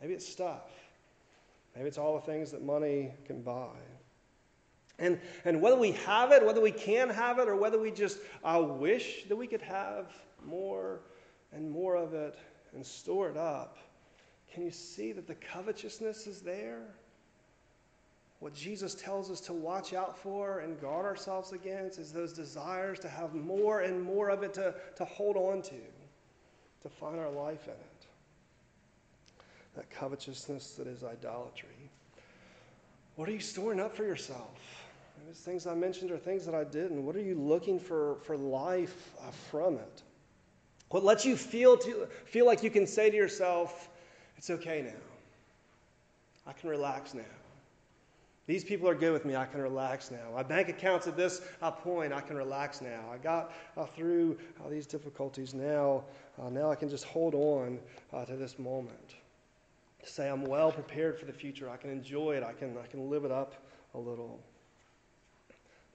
Maybe 0.00 0.14
it's 0.14 0.26
stuff. 0.26 0.70
Maybe 1.76 1.88
it's 1.88 1.98
all 1.98 2.14
the 2.14 2.26
things 2.26 2.50
that 2.52 2.62
money 2.62 3.12
can 3.26 3.42
buy. 3.42 3.76
And, 4.98 5.20
and 5.44 5.62
whether 5.62 5.76
we 5.76 5.92
have 5.92 6.32
it, 6.32 6.44
whether 6.44 6.60
we 6.60 6.72
can 6.72 7.08
have 7.08 7.38
it, 7.38 7.48
or 7.48 7.56
whether 7.56 7.78
we 7.78 7.90
just 7.90 8.18
uh, 8.44 8.62
wish 8.66 9.24
that 9.28 9.36
we 9.36 9.46
could 9.46 9.62
have 9.62 10.12
more 10.44 11.00
and 11.52 11.70
more 11.70 11.96
of 11.96 12.14
it 12.14 12.36
and 12.74 12.84
store 12.84 13.30
it 13.30 13.36
up, 13.36 13.78
can 14.52 14.64
you 14.64 14.70
see 14.70 15.12
that 15.12 15.26
the 15.26 15.36
covetousness 15.36 16.26
is 16.26 16.40
there? 16.40 16.82
What 18.40 18.54
Jesus 18.54 18.94
tells 18.94 19.30
us 19.30 19.40
to 19.42 19.52
watch 19.52 19.92
out 19.92 20.16
for 20.16 20.60
and 20.60 20.80
guard 20.80 21.04
ourselves 21.04 21.52
against 21.52 21.98
is 21.98 22.12
those 22.12 22.32
desires 22.32 22.98
to 23.00 23.08
have 23.08 23.34
more 23.34 23.80
and 23.80 24.00
more 24.00 24.30
of 24.30 24.42
it 24.42 24.54
to, 24.54 24.74
to 24.96 25.04
hold 25.04 25.36
on 25.36 25.62
to, 25.62 25.74
to 26.82 26.88
find 26.88 27.18
our 27.18 27.30
life 27.30 27.64
in 27.64 27.72
it. 27.72 28.06
That 29.74 29.90
covetousness 29.90 30.72
that 30.72 30.86
is 30.86 31.02
idolatry. 31.02 31.90
What 33.16 33.28
are 33.28 33.32
you 33.32 33.40
storing 33.40 33.80
up 33.80 33.96
for 33.96 34.04
yourself? 34.04 34.87
Those 35.28 35.36
things 35.36 35.66
I 35.66 35.74
mentioned 35.74 36.10
are 36.10 36.16
things 36.16 36.46
that 36.46 36.54
I 36.54 36.64
didn't. 36.64 37.04
What 37.04 37.14
are 37.14 37.20
you 37.20 37.34
looking 37.34 37.78
for, 37.78 38.16
for 38.22 38.34
life 38.34 39.10
uh, 39.20 39.30
from 39.50 39.74
it? 39.74 40.02
What 40.88 41.04
lets 41.04 41.26
you 41.26 41.36
feel, 41.36 41.76
to, 41.76 42.08
feel 42.24 42.46
like 42.46 42.62
you 42.62 42.70
can 42.70 42.86
say 42.86 43.10
to 43.10 43.16
yourself, 43.16 43.90
it's 44.38 44.48
okay 44.48 44.80
now. 44.80 45.02
I 46.46 46.54
can 46.54 46.70
relax 46.70 47.12
now. 47.12 47.20
These 48.46 48.64
people 48.64 48.88
are 48.88 48.94
good 48.94 49.12
with 49.12 49.26
me. 49.26 49.36
I 49.36 49.44
can 49.44 49.60
relax 49.60 50.10
now. 50.10 50.32
My 50.34 50.42
bank 50.42 50.70
account's 50.70 51.06
at 51.06 51.14
this 51.14 51.42
uh, 51.60 51.72
point. 51.72 52.10
I 52.14 52.22
can 52.22 52.38
relax 52.38 52.80
now. 52.80 53.04
I 53.12 53.18
got 53.18 53.52
uh, 53.76 53.84
through 53.84 54.38
uh, 54.64 54.70
these 54.70 54.86
difficulties 54.86 55.52
now. 55.52 56.04
Uh, 56.40 56.48
now 56.48 56.70
I 56.70 56.74
can 56.74 56.88
just 56.88 57.04
hold 57.04 57.34
on 57.34 57.78
to 58.26 58.34
this 58.34 58.58
moment. 58.58 59.16
Say 60.04 60.30
I'm 60.30 60.46
well 60.46 60.72
prepared 60.72 61.18
for 61.18 61.26
the 61.26 61.34
future. 61.34 61.68
I 61.68 61.76
can 61.76 61.90
enjoy 61.90 62.36
it. 62.36 62.42
I 62.42 62.54
can, 62.54 62.78
I 62.82 62.86
can 62.86 63.10
live 63.10 63.26
it 63.26 63.30
up 63.30 63.52
a 63.92 63.98
little. 63.98 64.40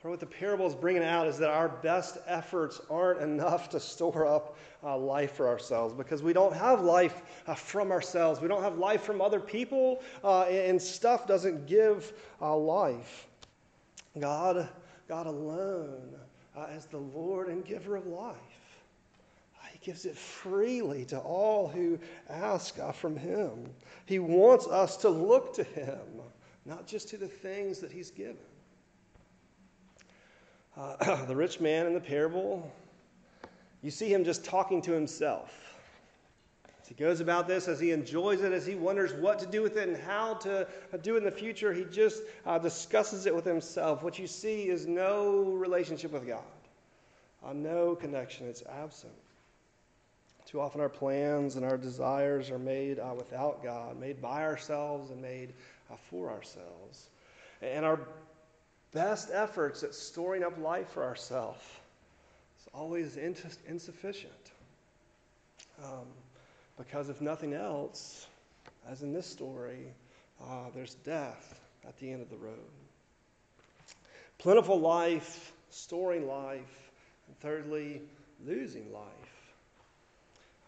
What 0.04 0.20
the 0.20 0.26
parable 0.26 0.68
is 0.68 0.76
bringing 0.76 1.04
out 1.04 1.28
is 1.28 1.38
that 1.38 1.50
our 1.50 1.70
best 1.70 2.18
efforts 2.28 2.82
aren't 2.90 3.22
enough 3.22 3.70
to 3.70 3.80
store 3.80 4.28
up 4.28 4.58
uh, 4.84 4.98
life 4.98 5.32
for 5.32 5.48
ourselves 5.48 5.94
because 5.94 6.22
we 6.22 6.34
don't 6.34 6.54
have 6.54 6.82
life 6.82 7.22
uh, 7.48 7.56
from 7.56 7.90
ourselves. 7.90 8.42
We 8.42 8.50
don't 8.50 8.64
have 8.64 8.78
life 8.78 9.04
from 9.04 9.22
other 9.22 9.40
people, 9.40 10.04
uh, 10.22 10.44
and 10.44 10.82
stuff 10.82 11.26
doesn't 11.26 11.68
give 11.68 12.12
uh, 12.42 12.54
life. 12.54 13.28
God, 14.20 14.68
God 15.08 15.26
alone 15.26 16.14
uh, 16.58 16.68
is 16.76 16.86
the 16.86 16.98
Lord 16.98 17.48
and 17.48 17.64
giver 17.64 17.96
of 17.96 18.06
life. 18.06 18.36
Uh, 19.56 19.68
he 19.72 19.80
gives 19.80 20.06
it 20.06 20.18
freely 20.18 21.06
to 21.06 21.20
all 21.20 21.70
who 21.70 21.98
ask 22.30 22.76
from 22.94 23.16
Him. 23.16 23.70
He 24.06 24.20
wants 24.20 24.68
us 24.68 24.98
to 24.98 25.10
look 25.10 25.56
to 25.56 25.64
Him, 25.64 26.02
not 26.66 26.88
just 26.88 27.08
to 27.10 27.18
the 27.18 27.30
things 27.30 27.80
that 27.80 27.90
He's 27.92 28.12
given. 28.12 28.36
Uh, 30.78 31.26
the 31.26 31.36
rich 31.36 31.60
man 31.60 31.86
in 31.86 31.94
the 31.94 32.00
parable, 32.00 32.72
you 33.82 33.92
see 33.92 34.12
him 34.12 34.24
just 34.24 34.44
talking 34.44 34.82
to 34.82 34.92
himself. 34.92 35.52
As 36.82 36.88
he 36.88 36.96
goes 36.96 37.22
about 37.22 37.48
this, 37.48 37.68
as 37.68 37.80
he 37.80 37.92
enjoys 37.92 38.42
it, 38.42 38.52
as 38.52 38.66
he 38.66 38.76
wonders 38.76 39.14
what 39.14 39.40
to 39.40 39.46
do 39.46 39.62
with 39.62 39.78
it 39.78 39.88
and 39.88 39.98
how 39.98 40.34
to 40.36 40.68
do 41.02 41.16
it 41.16 41.20
in 41.20 41.24
the 41.24 41.32
future, 41.32 41.72
he 41.72 41.86
just 41.86 42.24
uh, 42.46 42.58
discusses 42.58 43.26
it 43.26 43.34
with 43.34 43.46
himself. 43.46 44.04
What 44.04 44.20
you 44.20 44.28
see 44.28 44.64
is 44.64 44.86
no 44.86 45.44
relationship 45.44 46.12
with 46.12 46.28
God, 46.28 46.42
uh, 47.46 47.54
no 47.54 47.96
connection. 47.96 48.48
It's 48.48 48.64
absent. 48.82 49.14
Too 50.46 50.60
often 50.60 50.82
our 50.82 50.90
plans 50.90 51.56
and 51.56 51.64
our 51.64 51.78
desires 51.78 52.52
are 52.52 52.60
made 52.60 53.00
uh, 53.00 53.14
without 53.16 53.64
God, 53.64 53.98
made 54.00 54.22
by 54.22 54.44
ourselves 54.44 55.10
and 55.10 55.22
made 55.22 55.54
uh, 55.90 55.96
for 56.10 56.30
ourselves. 56.30 57.10
And 57.62 57.86
our 57.86 58.00
best 58.94 59.30
efforts 59.34 59.84
at 59.84 59.94
storing 59.94 60.44
up 60.44 60.58
life 60.60 60.90
for 60.90 61.04
ourselves 61.04 61.64
is 62.60 62.68
always 62.74 63.18
insufficient. 63.18 64.52
Um, 65.84 66.06
because 66.78 67.10
if 67.10 67.22
nothing 67.22 67.54
else, 67.54 68.28
as 68.90 69.02
in 69.02 69.14
this 69.14 69.26
story, 69.26 69.88
uh, 70.42 70.70
there's 70.74 70.96
death 70.96 71.60
at 71.88 71.98
the 72.00 72.12
end 72.12 72.22
of 72.22 72.30
the 72.30 72.38
road. 72.38 72.58
Plentiful 74.38 74.80
life, 74.80 75.52
storing 75.70 76.28
life, 76.28 76.92
and 77.28 77.40
thirdly, 77.40 78.02
losing 78.46 78.92
life. 78.92 79.54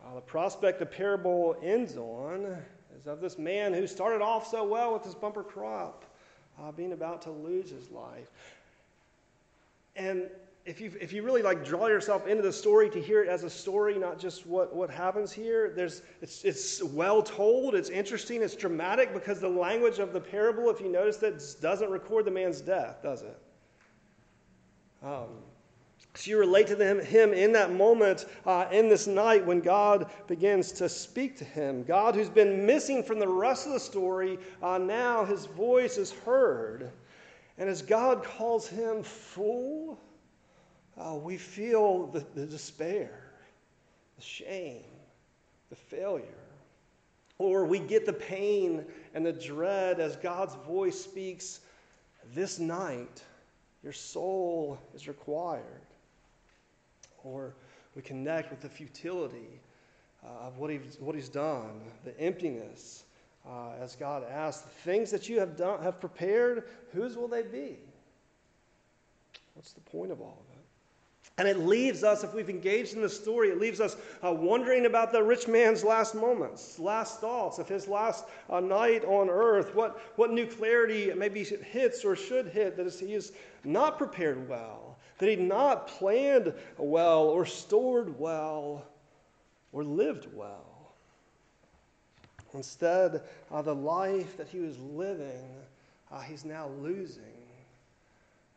Uh, 0.05 0.15
the 0.15 0.21
prospect 0.21 0.79
the 0.79 0.85
parable 0.85 1.55
ends 1.63 1.97
on 1.97 2.57
is 2.99 3.07
of 3.07 3.21
this 3.21 3.38
man 3.38 3.73
who 3.73 3.88
started 3.88 4.21
off 4.21 4.47
so 4.47 4.63
well 4.63 4.93
with 4.93 5.03
his 5.03 5.15
bumper 5.15 5.43
crop 5.43 6.05
uh, 6.61 6.71
being 6.71 6.93
about 6.93 7.21
to 7.23 7.31
lose 7.31 7.69
his 7.69 7.89
life. 7.91 8.29
And 9.95 10.29
if 10.65 10.81
you, 10.81 10.91
if 10.99 11.13
you 11.13 11.21
really 11.21 11.43
like 11.43 11.63
draw 11.63 11.87
yourself 11.87 12.27
into 12.27 12.41
the 12.41 12.51
story 12.51 12.89
to 12.89 12.99
hear 12.99 13.23
it 13.23 13.29
as 13.29 13.43
a 13.43 13.49
story, 13.49 13.97
not 13.99 14.17
just 14.17 14.47
what, 14.47 14.75
what 14.75 14.89
happens 14.89 15.31
here, 15.31 15.71
there's, 15.75 16.01
it's, 16.21 16.43
it's 16.43 16.83
well 16.83 17.21
told, 17.21 17.75
it's 17.75 17.89
interesting, 17.89 18.41
it's 18.41 18.55
dramatic 18.55 19.13
because 19.13 19.39
the 19.39 19.47
language 19.47 19.99
of 19.99 20.11
the 20.11 20.19
parable, 20.19 20.69
if 20.69 20.81
you 20.81 20.91
notice 20.91 21.17
that, 21.17 21.43
doesn't 21.61 21.89
record 21.91 22.25
the 22.25 22.31
man's 22.31 22.61
death, 22.61 23.03
does 23.03 23.21
it? 23.21 23.37
Um, 25.03 25.27
so 26.17 26.32
you 26.32 26.38
relate 26.38 26.67
to 26.67 26.75
them, 26.75 26.99
him 27.01 27.34
in 27.34 27.51
that 27.54 27.73
moment, 27.73 28.25
uh, 28.45 28.67
in 28.71 28.88
this 28.88 29.06
night 29.06 29.45
when 29.45 29.60
God 29.60 30.10
begins 30.28 30.71
to 30.73 30.88
speak 30.88 31.38
to 31.38 31.43
him. 31.43 31.84
God, 31.84 32.15
who's 32.15 32.30
been 32.30 32.65
missing 32.65 33.04
from 33.04 33.19
the 33.19 33.28
rest 33.28 33.67
of 33.67 33.73
the 33.73 33.80
story, 33.80 34.39
uh, 34.63 34.78
now 34.78 35.25
his 35.25 35.45
voice 35.45 35.97
is 35.97 36.12
heard. 36.12 36.89
And 37.58 37.69
as 37.69 37.82
God 37.82 38.23
calls 38.23 38.67
him 38.67 39.04
fool, 39.04 39.99
uh, 40.97 41.15
we 41.15 41.38
feel 41.38 42.08
the, 42.08 42.25
the 42.34 42.45
despair, 42.45 43.34
the 44.15 44.23
shame, 44.23 44.84
the 45.69 45.75
failure. 45.75 46.23
Or 47.38 47.65
we 47.65 47.80
get 47.80 48.06
the 48.06 48.13
pain 48.13 48.86
and 49.13 49.25
the 49.25 49.34
dread 49.34 49.99
as 49.99 50.15
God's 50.15 50.56
voice 50.65 50.99
speaks, 50.99 51.60
This 52.34 52.58
night, 52.58 53.21
your 53.84 53.91
soul 53.91 54.80
is 54.93 55.10
required 55.10 55.85
or 57.25 57.55
we 57.95 58.01
connect 58.01 58.51
with 58.51 58.61
the 58.61 58.69
futility 58.69 59.59
uh, 60.23 60.47
of 60.47 60.57
what 60.57 60.69
he's, 60.69 60.97
what 60.99 61.15
he's 61.15 61.29
done, 61.29 61.81
the 62.03 62.17
emptiness. 62.19 63.03
Uh, 63.47 63.73
as 63.79 63.95
God 63.95 64.23
asks, 64.29 64.63
the 64.63 64.69
things 64.69 65.11
that 65.11 65.29
you 65.29 65.39
have 65.39 65.55
done, 65.55 65.81
have 65.83 65.99
prepared, 65.99 66.63
whose 66.93 67.15
will 67.15 67.27
they 67.27 67.43
be? 67.43 67.77
What's 69.53 69.73
the 69.73 69.81
point 69.81 70.11
of 70.11 70.19
all 70.19 70.43
of 70.49 70.55
it? 70.57 70.65
And 71.38 71.47
it 71.47 71.59
leaves 71.59 72.03
us, 72.03 72.23
if 72.23 72.33
we've 72.33 72.49
engaged 72.49 72.93
in 72.93 73.01
the 73.01 73.09
story, 73.09 73.49
it 73.49 73.59
leaves 73.59 73.81
us 73.81 73.97
uh, 74.23 74.31
wondering 74.31 74.85
about 74.85 75.11
the 75.11 75.21
rich 75.21 75.47
man's 75.47 75.83
last 75.83 76.15
moments, 76.15 76.79
last 76.79 77.19
thoughts 77.19 77.59
of 77.59 77.67
his 77.67 77.88
last 77.88 78.25
uh, 78.49 78.61
night 78.61 79.03
on 79.03 79.29
earth. 79.29 79.75
What, 79.75 79.99
what 80.15 80.31
new 80.31 80.45
clarity 80.45 81.11
maybe 81.15 81.43
hits 81.43 82.05
or 82.05 82.15
should 82.15 82.47
hit 82.47 82.77
that 82.77 82.93
he 82.93 83.13
is 83.13 83.33
not 83.65 83.97
prepared 83.97 84.47
well, 84.47 84.85
that 85.17 85.30
he'd 85.30 85.39
not 85.39 85.88
planned 85.88 86.54
well 86.78 87.23
or 87.23 87.45
stored 87.45 88.19
well 88.19 88.86
or 89.71 89.84
lived 89.84 90.28
well. 90.34 90.93
Instead, 92.54 93.21
uh, 93.51 93.62
the 93.62 93.75
life 93.75 94.38
that 94.38 94.47
he 94.47 94.60
was 94.60 94.78
living, 94.80 95.45
uh, 96.12 96.21
he's 96.21 96.45
now 96.45 96.69
losing 96.80 97.23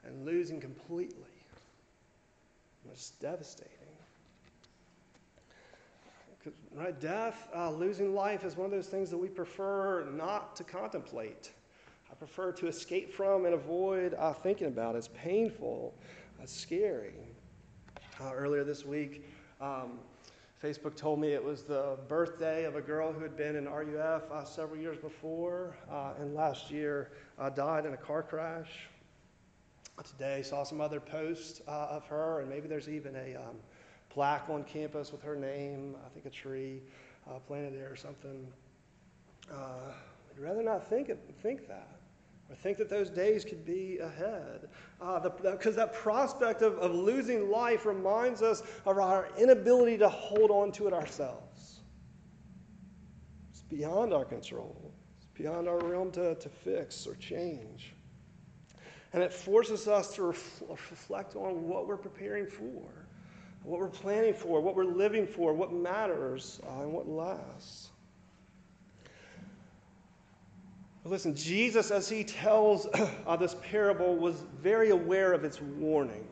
and 0.04 0.24
losing 0.24 0.60
completely. 0.60 1.24
It's 2.92 3.10
devastating. 3.20 3.72
Right, 6.74 6.98
death, 6.98 7.48
uh, 7.54 7.70
losing 7.70 8.14
life 8.14 8.44
is 8.44 8.56
one 8.56 8.64
of 8.64 8.70
those 8.70 8.86
things 8.86 9.10
that 9.10 9.18
we 9.18 9.28
prefer 9.28 10.06
not 10.14 10.56
to 10.56 10.64
contemplate. 10.64 11.50
I 12.10 12.14
prefer 12.14 12.52
to 12.52 12.68
escape 12.68 13.12
from 13.12 13.44
and 13.44 13.54
avoid 13.54 14.14
uh, 14.14 14.32
thinking 14.32 14.68
about. 14.68 14.96
It's 14.96 15.08
painful, 15.08 15.92
it's 16.42 16.58
scary. 16.58 17.14
Uh, 18.20 18.32
earlier 18.32 18.64
this 18.64 18.84
week, 18.84 19.24
um, 19.60 19.98
Facebook 20.62 20.96
told 20.96 21.20
me 21.20 21.32
it 21.32 21.42
was 21.42 21.62
the 21.62 21.96
birthday 22.08 22.64
of 22.64 22.74
a 22.74 22.80
girl 22.80 23.12
who 23.12 23.20
had 23.20 23.36
been 23.36 23.56
in 23.56 23.68
RUF 23.68 24.30
uh, 24.30 24.44
several 24.44 24.80
years 24.80 24.98
before, 24.98 25.76
uh, 25.90 26.12
and 26.20 26.34
last 26.34 26.70
year 26.70 27.12
uh, 27.38 27.48
died 27.48 27.86
in 27.86 27.94
a 27.94 27.96
car 27.96 28.22
crash. 28.22 28.88
Today, 30.04 30.42
saw 30.42 30.62
some 30.62 30.80
other 30.80 31.00
posts 31.00 31.60
uh, 31.66 31.88
of 31.90 32.06
her, 32.06 32.40
and 32.40 32.48
maybe 32.48 32.68
there's 32.68 32.88
even 32.88 33.16
a 33.16 33.34
um, 33.34 33.56
plaque 34.10 34.48
on 34.48 34.62
campus 34.64 35.10
with 35.10 35.22
her 35.22 35.34
name. 35.34 35.96
I 36.06 36.08
think 36.08 36.24
a 36.24 36.30
tree 36.30 36.82
uh, 37.28 37.38
planted 37.40 37.74
there 37.74 37.90
or 37.90 37.96
something. 37.96 38.46
I'd 39.50 40.38
rather 40.38 40.62
not 40.62 40.88
think 40.88 41.08
it, 41.08 41.18
think 41.42 41.66
that 41.66 41.97
or 42.50 42.56
think 42.56 42.78
that 42.78 42.88
those 42.88 43.10
days 43.10 43.44
could 43.44 43.64
be 43.64 43.98
ahead. 43.98 44.68
Because 44.98 45.76
uh, 45.76 45.84
that 45.84 45.92
prospect 45.92 46.62
of, 46.62 46.78
of 46.78 46.94
losing 46.94 47.50
life 47.50 47.84
reminds 47.84 48.42
us 48.42 48.62
of 48.86 48.98
our 48.98 49.28
inability 49.36 49.98
to 49.98 50.08
hold 50.08 50.50
on 50.50 50.72
to 50.72 50.86
it 50.86 50.94
ourselves. 50.94 51.80
It's 53.50 53.62
beyond 53.62 54.14
our 54.14 54.24
control, 54.24 54.92
it's 55.16 55.26
beyond 55.34 55.68
our 55.68 55.78
realm 55.78 56.10
to, 56.12 56.34
to 56.36 56.48
fix 56.48 57.06
or 57.06 57.14
change. 57.16 57.92
And 59.12 59.22
it 59.22 59.32
forces 59.32 59.88
us 59.88 60.14
to 60.16 60.24
ref- 60.24 60.62
reflect 60.68 61.34
on 61.34 61.66
what 61.66 61.86
we're 61.86 61.96
preparing 61.96 62.46
for, 62.46 63.06
what 63.62 63.80
we're 63.80 63.88
planning 63.88 64.34
for, 64.34 64.60
what 64.60 64.76
we're 64.76 64.84
living 64.84 65.26
for, 65.26 65.54
what 65.54 65.72
matters, 65.72 66.60
uh, 66.66 66.82
and 66.82 66.92
what 66.92 67.08
lasts. 67.08 67.87
Listen, 71.08 71.34
Jesus, 71.34 71.90
as 71.90 72.08
he 72.08 72.22
tells 72.22 72.86
uh, 73.26 73.36
this 73.36 73.56
parable, 73.62 74.16
was 74.16 74.44
very 74.60 74.90
aware 74.90 75.32
of 75.32 75.42
its 75.42 75.60
warning. 75.60 76.26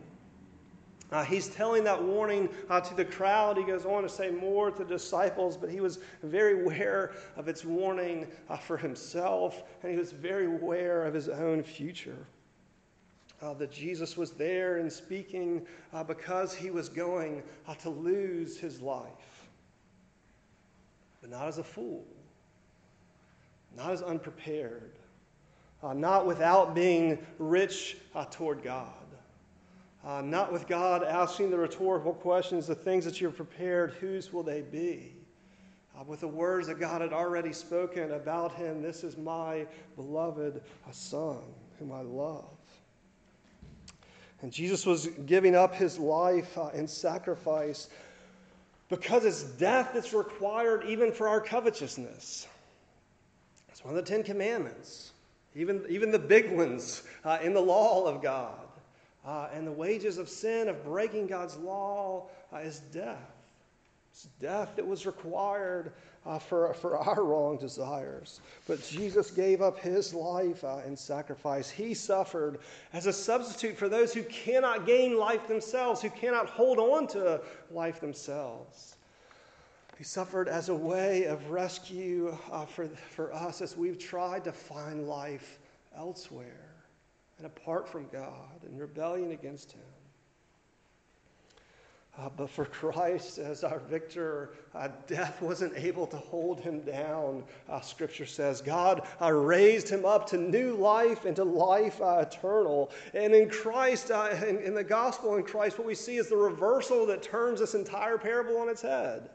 Uh, 1.13 1.25
he's 1.25 1.49
telling 1.49 1.85
that 1.85 2.03
warning 2.03 2.49
uh, 2.69 2.81
to 2.81 2.95
the 2.95 3.05
crowd. 3.05 3.57
He 3.57 3.65
goes 3.65 3.87
on 3.87 4.03
to 4.03 4.09
say 4.09 4.31
more 4.31 4.71
to 4.71 4.79
the 4.79 4.85
disciples, 4.85 5.57
but 5.57 5.71
he 5.71 5.81
was 5.81 6.01
very 6.23 6.63
aware 6.63 7.13
of 7.37 7.49
its 7.49 7.65
warning 7.65 8.27
uh, 8.51 8.57
for 8.57 8.77
himself, 8.77 9.63
and 9.83 9.93
he 9.93 9.99
was 9.99 10.13
very 10.13 10.47
aware 10.47 11.05
of 11.05 11.15
his 11.15 11.29
own 11.29 11.63
future. 11.63 12.27
Uh, 13.41 13.55
that 13.55 13.71
Jesus 13.71 14.17
was 14.17 14.33
there 14.33 14.79
and 14.79 14.91
speaking 14.91 15.67
uh, 15.93 16.03
because 16.03 16.55
he 16.55 16.71
was 16.71 16.89
going 16.89 17.43
uh, 17.69 17.75
to 17.75 17.91
lose 17.91 18.59
his 18.59 18.81
life, 18.81 19.49
but 21.21 21.31
not 21.31 21.47
as 21.47 21.59
a 21.59 21.65
fool 21.65 22.05
not 23.75 23.91
as 23.91 24.03
unprepared, 24.03 24.93
uh, 25.83 25.93
not 25.93 26.27
without 26.27 26.75
being 26.75 27.25
rich 27.39 27.97
uh, 28.15 28.25
toward 28.31 28.63
God, 28.63 28.93
uh, 30.05 30.21
not 30.23 30.53
with 30.53 30.69
God 30.69 31.03
asking 31.03 31.51
the 31.51 31.59
rhetorical 31.59 32.13
questions, 32.13 32.67
the 32.67 32.75
things 32.75 33.05
that 33.05 33.21
you're 33.21 33.31
prepared, 33.31 33.95
whose 33.95 34.33
will 34.33 34.43
they 34.43 34.63
be? 34.63 35.15
Uh, 35.99 36.05
with 36.05 36.21
the 36.21 36.29
words 36.29 36.67
that 36.69 36.79
God 36.79 37.01
had 37.01 37.13
already 37.13 37.53
spoken 37.53 38.13
about 38.13 38.55
him, 38.55 38.83
this 38.83 39.03
is 39.03 39.17
my 39.17 39.67
beloved 39.97 40.61
uh, 40.87 40.91
Son, 40.93 41.39
whom 41.79 41.91
I 41.91 42.03
love. 42.03 42.45
And 44.43 44.53
Jesus 44.53 44.85
was 44.85 45.07
giving 45.25 45.55
up 45.55 45.75
his 45.75 45.99
life 45.99 46.57
uh, 46.59 46.69
in 46.75 46.87
sacrifice 46.87 47.89
because 48.89 49.25
it's 49.25 49.43
death 49.43 49.91
that's 49.95 50.13
required 50.13 50.85
even 50.87 51.11
for 51.13 51.29
our 51.29 51.41
covetousness. 51.41 52.47
One 53.87 53.97
of 53.97 54.05
the 54.05 54.11
Ten 54.11 54.25
Commandments, 54.25 55.13
even, 55.55 55.85
even 55.89 56.11
the 56.11 56.19
big 56.19 56.51
ones 56.51 57.05
uh, 57.25 57.39
in 57.41 57.55
the 57.55 57.61
law 57.61 58.05
of 58.05 58.21
God. 58.21 58.59
Uh, 59.25 59.47
and 59.55 59.65
the 59.65 59.71
wages 59.71 60.19
of 60.19 60.29
sin, 60.29 60.69
of 60.69 60.85
breaking 60.85 61.29
God's 61.29 61.57
law, 61.59 62.27
uh, 62.53 62.57
is 62.57 62.81
death. 62.93 63.31
It's 64.11 64.27
death 64.41 64.73
that 64.75 64.85
was 64.85 65.07
required 65.07 65.93
uh, 66.27 66.41
for, 66.41 66.75
for 66.75 66.99
our 66.99 67.23
wrong 67.23 67.59
desires. 67.59 68.41
But 68.67 68.83
Jesus 68.83 69.31
gave 69.31 69.63
up 69.63 69.79
his 69.79 70.13
life 70.13 70.65
uh, 70.65 70.79
in 70.85 70.97
sacrifice. 70.97 71.71
He 71.71 71.95
suffered 71.95 72.59
as 72.93 73.07
a 73.07 73.13
substitute 73.13 73.77
for 73.77 73.89
those 73.89 74.13
who 74.13 74.25
cannot 74.25 74.85
gain 74.85 75.17
life 75.17 75.47
themselves, 75.47 76.03
who 76.03 76.11
cannot 76.11 76.49
hold 76.49 76.81
on 76.81 77.07
to 77.09 77.41
life 77.71 78.01
themselves. 78.01 78.96
He 79.97 80.05
suffered 80.05 80.49
as 80.49 80.69
a 80.69 80.75
way 80.75 81.25
of 81.25 81.51
rescue 81.51 82.37
uh, 82.53 82.67
for, 82.67 82.87
for 82.87 83.33
us 83.33 83.63
as 83.63 83.77
we've 83.77 83.99
tried 83.99 84.45
to 84.45 84.53
find 84.53 85.09
life 85.09 85.59
elsewhere 85.97 86.75
and 87.39 87.47
apart 87.47 87.89
from 87.89 88.07
God 88.13 88.63
in 88.69 88.77
rebellion 88.77 89.33
against 89.33 89.73
Him. 89.73 89.81
Uh, 92.19 92.31
but 92.35 92.49
for 92.49 92.65
Christ 92.65 93.37
as 93.39 93.63
our 93.63 93.79
victor, 93.79 94.51
uh, 94.75 94.89
death 95.07 95.43
wasn't 95.43 95.75
able 95.77 96.07
to 96.07 96.17
hold 96.17 96.61
him 96.61 96.81
down, 96.81 97.45
uh, 97.69 97.81
Scripture 97.81 98.25
says. 98.25 98.63
God 98.63 99.07
uh, 99.21 99.31
raised 99.31 99.87
him 99.87 100.07
up 100.07 100.27
to 100.31 100.39
new 100.39 100.75
life 100.77 101.27
and 101.27 101.37
to 101.37 101.45
life 101.45 102.01
uh, 102.01 102.25
eternal. 102.27 102.91
And 103.13 103.35
in 103.35 103.51
Christ, 103.51 104.11
uh, 104.11 104.35
in, 104.49 104.61
in 104.61 104.73
the 104.73 104.83
gospel 104.83 105.37
in 105.37 105.43
Christ, 105.43 105.77
what 105.77 105.87
we 105.87 105.95
see 105.95 106.17
is 106.17 106.31
the 106.31 106.37
reversal 106.37 107.05
that 107.05 107.23
turns 107.23 107.61
this 107.61 107.75
entire 107.75 108.17
parable 108.17 108.57
on 108.57 108.71
its 108.71 108.81
head 108.81 109.29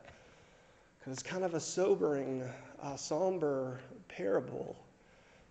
because 1.01 1.13
it's 1.13 1.23
kind 1.23 1.43
of 1.43 1.55
a 1.55 1.59
sobering, 1.59 2.47
uh, 2.83 2.95
somber 2.95 3.79
parable. 4.07 4.75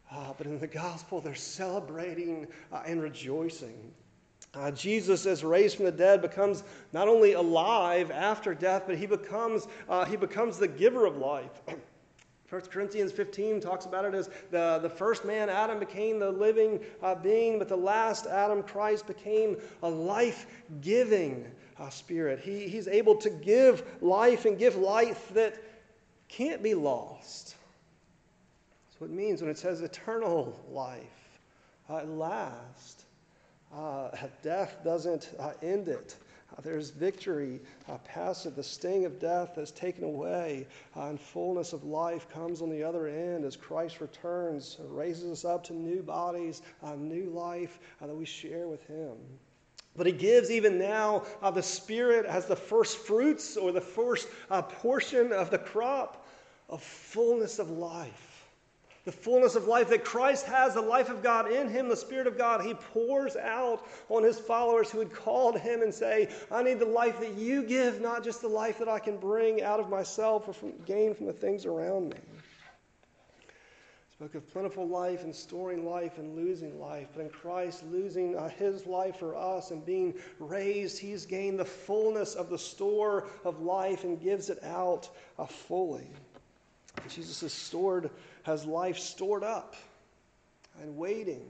Uh, 0.09 0.33
but 0.39 0.47
in 0.47 0.61
the 0.61 0.67
gospel, 0.67 1.21
they're 1.21 1.35
celebrating 1.35 2.47
uh, 2.73 2.83
and 2.87 3.03
rejoicing. 3.03 3.91
Uh, 4.55 4.71
Jesus, 4.71 5.27
as 5.27 5.43
raised 5.43 5.77
from 5.77 5.87
the 5.87 5.93
dead, 5.93 6.23
becomes 6.23 6.63
not 6.93 7.09
only 7.09 7.33
alive 7.33 8.13
after 8.13 8.55
death, 8.55 8.85
but 8.87 8.97
he 8.97 9.07
becomes, 9.07 9.67
uh, 9.89 10.05
he 10.05 10.17
becomes 10.17 10.57
the 10.57 10.69
giver 10.69 11.05
of 11.05 11.17
life. 11.17 11.61
1 12.49 12.61
Corinthians 12.63 13.11
15 13.11 13.61
talks 13.61 13.87
about 13.87 14.05
it 14.05 14.15
as 14.15 14.29
the, 14.53 14.79
the 14.83 14.89
first 14.89 15.25
man, 15.25 15.49
Adam, 15.49 15.81
became 15.81 16.21
the 16.21 16.31
living 16.31 16.81
uh, 17.03 17.15
being, 17.15 17.59
but 17.59 17.69
the 17.69 17.77
last 17.77 18.27
Adam, 18.27 18.63
Christ, 18.63 19.07
became 19.09 19.57
a 19.83 19.89
life 19.89 20.47
giving 20.81 21.45
Spirit. 21.89 22.41
He, 22.41 22.69
he's 22.69 22.89
able 22.89 23.17
to 23.17 23.31
give 23.31 23.83
life 24.03 24.45
and 24.45 24.59
give 24.59 24.77
life 24.77 25.33
that 25.35 25.55
can't 26.29 26.63
be 26.63 26.75
lost. 26.75 27.57
That's 28.89 29.01
what 29.01 29.11
it 29.11 29.17
means 29.17 29.41
when 29.41 29.51
it 29.51 29.59
says 29.59 29.81
eternal 29.81 30.59
life. 30.71 31.01
Uh, 31.89 31.97
it 31.97 32.09
lasts. 32.09 33.05
Uh, 33.75 34.11
death 34.43 34.77
doesn't 34.85 35.31
uh, 35.39 35.53
end 35.63 35.89
it. 35.89 36.17
Uh, 36.53 36.61
there's 36.63 36.91
victory 36.91 37.61
uh, 37.89 37.99
past 37.99 38.47
it. 38.47 38.57
The 38.57 38.63
sting 38.63 39.05
of 39.05 39.21
death 39.21 39.59
is 39.59 39.71
taken 39.71 40.05
away, 40.05 40.67
uh, 40.97 41.07
and 41.07 41.21
fullness 41.21 41.73
of 41.73 41.85
life 41.85 42.29
comes 42.29 42.63
on 42.63 42.71
the 42.71 42.83
other 42.83 43.07
end 43.07 43.45
as 43.45 43.57
Christ 43.57 44.01
returns, 44.01 44.77
raises 44.89 45.31
us 45.31 45.45
up 45.45 45.65
to 45.65 45.73
new 45.73 46.03
bodies, 46.03 46.63
new 46.97 47.31
life 47.31 47.79
that 48.01 48.15
we 48.15 48.25
share 48.25 48.67
with 48.67 48.85
Him. 48.87 49.17
But 49.97 50.07
he 50.07 50.13
gives 50.13 50.51
even 50.51 50.79
now 50.79 51.25
uh, 51.43 51.51
the 51.51 51.63
Spirit 51.63 52.27
as 52.27 52.47
the 52.47 52.57
first 52.57 52.99
fruits 52.99 53.57
or 53.57 53.73
the 53.73 53.81
first 53.81 54.29
uh, 54.51 54.63
portion 54.63 55.33
of 55.33 55.51
the 55.51 55.59
crop 55.59 56.27
of 56.69 56.83
fullness 56.83 57.59
of 57.59 57.71
life. 57.71 58.31
The 59.05 59.13
fullness 59.13 59.57
of 59.57 59.67
life 59.67 59.89
that 59.89 60.05
Christ 60.05 60.47
has, 60.47 60.75
the 60.75 60.81
life 60.81 61.09
of 61.09 61.23
God 61.23 61.51
in 61.51 61.69
him, 61.69 61.89
the 61.89 61.97
Spirit 61.97 62.27
of 62.27 62.37
God, 62.37 62.65
he 62.65 62.75
pours 62.75 63.35
out 63.35 63.87
on 64.11 64.23
his 64.23 64.39
followers 64.39 64.91
who 64.91 64.99
had 64.99 65.13
called 65.13 65.59
him 65.59 65.83
and 65.83 65.93
say, 65.93 66.29
I 66.51 66.63
need 66.63 66.79
the 66.79 66.85
life 66.85 67.19
that 67.21 67.35
you 67.35 67.63
give, 67.63 68.01
not 68.01 68.23
just 68.23 68.43
the 68.43 68.49
life 68.49 68.79
that 68.79 68.89
I 68.89 68.99
can 68.99 69.17
bring 69.17 69.63
out 69.63 69.81
of 69.81 69.89
myself 69.89 70.49
or 70.49 70.53
from, 70.53 70.73
gain 70.85 71.15
from 71.15 71.27
the 71.27 71.33
things 71.33 71.65
around 71.65 72.11
me. 72.11 72.19
Spoke 74.21 74.35
of 74.35 74.53
plentiful 74.53 74.87
life 74.87 75.25
and 75.25 75.35
storing 75.35 75.87
life 75.87 76.19
and 76.19 76.37
losing 76.37 76.79
life. 76.79 77.09
But 77.15 77.23
in 77.23 77.31
Christ, 77.31 77.83
losing 77.91 78.37
uh, 78.37 78.51
his 78.51 78.85
life 78.85 79.17
for 79.17 79.35
us 79.35 79.71
and 79.71 79.83
being 79.83 80.13
raised, 80.39 80.99
he's 80.99 81.25
gained 81.25 81.59
the 81.59 81.65
fullness 81.65 82.35
of 82.35 82.51
the 82.51 82.59
store 82.59 83.29
of 83.47 83.63
life 83.63 84.05
and 84.05 84.21
gives 84.21 84.51
it 84.51 84.63
out 84.63 85.09
uh, 85.39 85.47
fully. 85.47 86.07
Jesus 87.09 87.43
is 87.43 87.55
stored, 87.55 88.11
has 88.43 88.67
life 88.67 88.99
stored 88.99 89.43
up 89.43 89.75
and 90.83 90.95
waiting, 90.99 91.49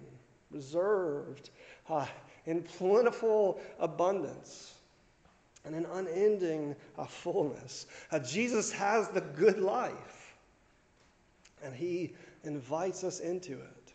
reserved 0.53 1.51
uh, 1.89 2.07
in 2.47 2.63
plentiful 2.63 3.61
abundance 3.81 4.75
and 5.65 5.75
an 5.75 5.87
unending 5.95 6.77
uh, 6.97 7.05
fullness. 7.05 7.87
Uh, 8.13 8.21
Jesus 8.21 8.71
has 8.71 9.09
the 9.09 9.23
good 9.23 9.59
life, 9.59 10.37
and 11.65 11.75
he 11.75 12.15
invites 12.45 13.05
us 13.05 13.21
into 13.21 13.53
it, 13.53 13.93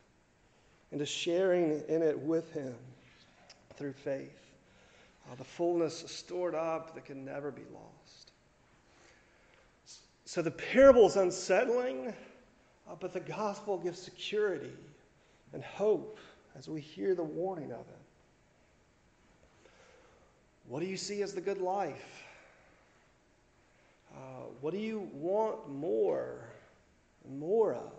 and 0.91 1.01
into 1.01 1.05
sharing 1.05 1.81
in 1.87 2.01
it 2.01 2.17
with 2.17 2.51
Him 2.53 2.75
through 3.75 3.93
faith. 3.93 4.39
Uh, 5.29 5.35
the 5.35 5.43
fullness 5.43 6.03
stored 6.07 6.55
up 6.55 6.93
that 6.93 7.05
can 7.05 7.25
never 7.25 7.51
be 7.51 7.63
lost. 7.73 8.31
So 10.25 10.41
the 10.41 10.51
parable 10.51 11.07
is 11.07 11.15
unsettling, 11.15 12.13
uh, 12.89 12.95
but 12.99 13.13
the 13.13 13.19
gospel 13.19 13.77
gives 13.77 13.99
security 13.99 14.73
and 15.53 15.63
hope 15.63 16.19
as 16.57 16.67
we 16.67 16.81
hear 16.81 17.15
the 17.15 17.23
warning 17.23 17.71
of 17.71 17.79
it. 17.79 19.69
What 20.67 20.79
do 20.79 20.87
you 20.87 20.97
see 20.97 21.21
as 21.21 21.33
the 21.33 21.41
good 21.41 21.61
life? 21.61 22.23
Uh, 24.15 24.45
what 24.61 24.73
do 24.73 24.79
you 24.79 25.09
want 25.13 25.69
more 25.69 26.37
and 27.23 27.39
more 27.39 27.73
of? 27.73 27.91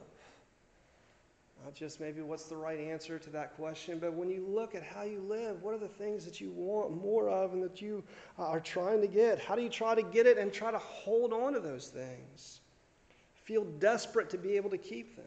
Not 1.67 1.75
just 1.75 2.01
maybe 2.01 2.23
what's 2.23 2.45
the 2.45 2.57
right 2.57 2.79
answer 2.79 3.19
to 3.19 3.31
that 3.31 3.57
question, 3.57 3.99
but 3.99 4.15
when 4.15 4.31
you 4.31 4.47
look 4.49 4.77
at 4.77 4.85
how 4.85 5.03
you 5.03 5.19
live, 5.19 5.65
what 5.65 5.75
are 5.75 5.79
the 5.79 5.89
things 5.89 6.25
that 6.25 6.41
you 6.41 6.53
want 6.53 7.03
more 7.03 7.29
of 7.29 7.55
and 7.55 7.63
that 7.65 7.83
you 7.83 8.05
are 8.39 8.61
trying 8.61 9.01
to 9.01 9.09
get? 9.09 9.41
How 9.41 9.57
do 9.57 9.63
you 9.63 9.69
try 9.69 9.97
to 9.97 10.03
get 10.05 10.27
it 10.27 10.39
and 10.39 10.53
try 10.53 10.71
to 10.71 10.79
hold 10.79 11.33
on 11.33 11.55
to 11.55 11.59
those 11.59 11.89
things? 11.89 12.61
Feel 13.43 13.65
desperate 13.65 14.31
to 14.31 14.39
be 14.39 14.57
able 14.57 14.71
to 14.71 14.79
keep 14.79 15.17
them. 15.17 15.25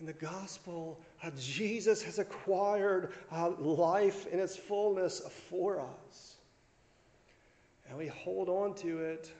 In 0.00 0.06
the 0.06 0.14
gospel, 0.14 1.00
uh, 1.22 1.30
Jesus 1.38 2.02
has 2.02 2.18
acquired 2.18 3.12
uh, 3.30 3.50
life 3.50 4.26
in 4.26 4.40
its 4.40 4.56
fullness 4.56 5.22
for 5.48 5.78
us. 5.78 6.34
And 7.88 7.96
we 7.96 8.08
hold 8.08 8.48
on 8.48 8.74
to 8.78 8.98
it 8.98 9.30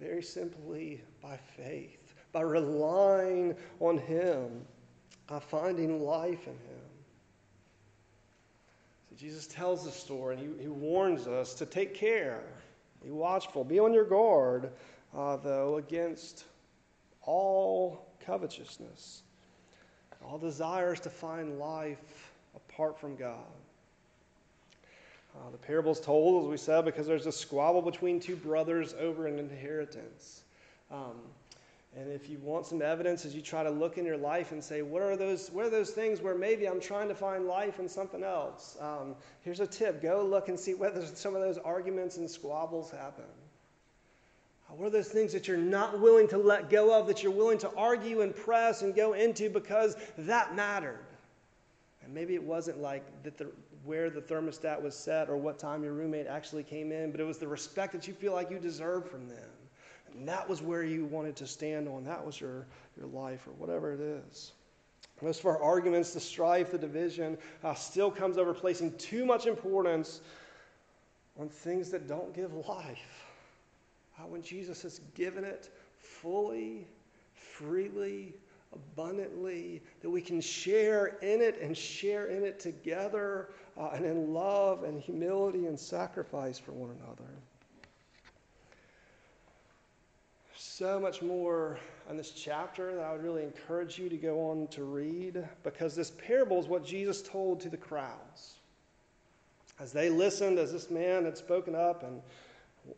very 0.00 0.22
simply 0.22 1.02
by 1.20 1.36
faith 1.36 2.01
by 2.32 2.40
relying 2.40 3.54
on 3.80 3.98
Him, 3.98 4.48
by 5.26 5.38
finding 5.38 6.02
life 6.02 6.46
in 6.46 6.52
Him. 6.52 6.82
So 9.10 9.16
Jesus 9.16 9.46
tells 9.46 9.84
the 9.84 9.90
story 9.90 10.36
and 10.36 10.58
he, 10.58 10.62
he 10.64 10.68
warns 10.68 11.26
us 11.26 11.54
to 11.54 11.66
take 11.66 11.94
care, 11.94 12.42
be 13.04 13.10
watchful, 13.10 13.64
be 13.64 13.78
on 13.78 13.92
your 13.92 14.06
guard, 14.06 14.70
uh, 15.14 15.36
though, 15.36 15.76
against 15.76 16.44
all 17.22 18.06
covetousness, 18.24 19.22
all 20.24 20.38
desires 20.38 21.00
to 21.00 21.10
find 21.10 21.58
life 21.58 22.32
apart 22.56 22.98
from 22.98 23.16
God. 23.16 23.36
Uh, 25.34 25.50
the 25.50 25.58
parable 25.58 25.92
is 25.92 26.00
told, 26.00 26.44
as 26.44 26.50
we 26.50 26.56
said, 26.56 26.84
because 26.84 27.06
there's 27.06 27.26
a 27.26 27.32
squabble 27.32 27.82
between 27.82 28.20
two 28.20 28.36
brothers 28.36 28.94
over 28.98 29.26
an 29.26 29.38
inheritance. 29.38 30.42
Um, 30.90 31.16
and 31.94 32.10
if 32.10 32.30
you 32.30 32.38
want 32.38 32.64
some 32.64 32.80
evidence 32.80 33.26
as 33.26 33.34
you 33.34 33.42
try 33.42 33.62
to 33.62 33.70
look 33.70 33.98
in 33.98 34.06
your 34.06 34.16
life 34.16 34.52
and 34.52 34.64
say, 34.64 34.80
what 34.80 35.02
are 35.02 35.14
those, 35.14 35.50
what 35.50 35.66
are 35.66 35.70
those 35.70 35.90
things 35.90 36.22
where 36.22 36.34
maybe 36.34 36.66
I'm 36.66 36.80
trying 36.80 37.08
to 37.08 37.14
find 37.14 37.46
life 37.46 37.78
in 37.80 37.88
something 37.88 38.24
else? 38.24 38.78
Um, 38.80 39.14
here's 39.42 39.60
a 39.60 39.66
tip 39.66 40.00
go 40.00 40.24
look 40.24 40.48
and 40.48 40.58
see 40.58 40.72
whether 40.72 41.04
some 41.04 41.34
of 41.34 41.42
those 41.42 41.58
arguments 41.58 42.16
and 42.16 42.30
squabbles 42.30 42.90
happen. 42.90 43.24
Uh, 44.70 44.74
what 44.74 44.86
are 44.86 44.90
those 44.90 45.08
things 45.08 45.34
that 45.34 45.46
you're 45.46 45.58
not 45.58 46.00
willing 46.00 46.28
to 46.28 46.38
let 46.38 46.70
go 46.70 46.98
of, 46.98 47.06
that 47.08 47.22
you're 47.22 47.30
willing 47.30 47.58
to 47.58 47.70
argue 47.76 48.22
and 48.22 48.34
press 48.34 48.80
and 48.80 48.94
go 48.94 49.12
into 49.12 49.50
because 49.50 49.94
that 50.16 50.56
mattered? 50.56 51.04
And 52.02 52.14
maybe 52.14 52.34
it 52.34 52.42
wasn't 52.42 52.80
like 52.80 53.04
that 53.22 53.36
the, 53.36 53.52
where 53.84 54.08
the 54.08 54.22
thermostat 54.22 54.80
was 54.80 54.96
set 54.96 55.28
or 55.28 55.36
what 55.36 55.58
time 55.58 55.84
your 55.84 55.92
roommate 55.92 56.26
actually 56.26 56.62
came 56.62 56.90
in, 56.90 57.10
but 57.10 57.20
it 57.20 57.24
was 57.24 57.36
the 57.36 57.46
respect 57.46 57.92
that 57.92 58.08
you 58.08 58.14
feel 58.14 58.32
like 58.32 58.50
you 58.50 58.58
deserve 58.58 59.10
from 59.10 59.28
them. 59.28 59.50
And 60.14 60.28
that 60.28 60.48
was 60.48 60.62
where 60.62 60.82
you 60.82 61.04
wanted 61.06 61.36
to 61.36 61.46
stand 61.46 61.88
on. 61.88 62.04
That 62.04 62.24
was 62.24 62.40
your, 62.40 62.66
your 62.96 63.06
life 63.06 63.46
or 63.46 63.52
whatever 63.52 63.92
it 63.92 64.00
is. 64.00 64.52
Most 65.20 65.40
of 65.40 65.46
our 65.46 65.62
arguments, 65.62 66.12
the 66.12 66.20
strife, 66.20 66.72
the 66.72 66.78
division, 66.78 67.38
uh, 67.62 67.74
still 67.74 68.10
comes 68.10 68.38
over 68.38 68.52
placing 68.52 68.96
too 68.96 69.24
much 69.24 69.46
importance 69.46 70.20
on 71.38 71.48
things 71.48 71.90
that 71.90 72.08
don't 72.08 72.34
give 72.34 72.52
life. 72.68 73.24
Uh, 74.18 74.22
when 74.26 74.42
Jesus 74.42 74.82
has 74.82 75.00
given 75.14 75.44
it 75.44 75.70
fully, 75.96 76.86
freely, 77.34 78.34
abundantly, 78.72 79.82
that 80.00 80.10
we 80.10 80.20
can 80.20 80.40
share 80.40 81.18
in 81.22 81.40
it 81.40 81.60
and 81.60 81.76
share 81.76 82.26
in 82.26 82.42
it 82.42 82.58
together 82.58 83.50
uh, 83.78 83.90
and 83.94 84.04
in 84.04 84.32
love 84.32 84.84
and 84.84 85.00
humility 85.00 85.66
and 85.66 85.78
sacrifice 85.78 86.58
for 86.58 86.72
one 86.72 86.90
another. 87.00 87.30
So 90.82 90.98
much 90.98 91.22
more 91.22 91.78
in 92.10 92.16
this 92.16 92.32
chapter 92.32 92.96
that 92.96 93.04
I 93.04 93.12
would 93.12 93.22
really 93.22 93.44
encourage 93.44 94.00
you 94.00 94.08
to 94.08 94.16
go 94.16 94.50
on 94.50 94.66
to 94.72 94.82
read 94.82 95.48
because 95.62 95.94
this 95.94 96.10
parable 96.10 96.58
is 96.58 96.66
what 96.66 96.84
Jesus 96.84 97.22
told 97.22 97.60
to 97.60 97.68
the 97.68 97.76
crowds. 97.76 98.54
As 99.78 99.92
they 99.92 100.10
listened, 100.10 100.58
as 100.58 100.72
this 100.72 100.90
man 100.90 101.24
had 101.24 101.38
spoken 101.38 101.76
up 101.76 102.02
and 102.02 102.20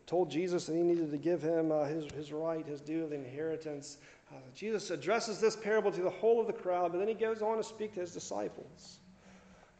told 0.07 0.31
Jesus 0.31 0.65
that 0.65 0.75
he 0.75 0.81
needed 0.81 1.11
to 1.11 1.17
give 1.17 1.43
him 1.43 1.71
uh, 1.71 1.83
his, 1.83 2.11
his 2.13 2.31
right, 2.33 2.65
his 2.65 2.81
due 2.81 3.03
of 3.03 3.11
the 3.11 3.17
inheritance, 3.17 3.99
uh, 4.31 4.37
Jesus 4.55 4.89
addresses 4.89 5.39
this 5.39 5.55
parable 5.55 5.91
to 5.91 6.01
the 6.01 6.09
whole 6.09 6.41
of 6.41 6.47
the 6.47 6.53
crowd, 6.53 6.91
but 6.91 6.97
then 6.97 7.07
he 7.07 7.13
goes 7.13 7.43
on 7.43 7.57
to 7.57 7.63
speak 7.63 7.93
to 7.93 7.99
his 7.99 8.13
disciples. 8.13 8.97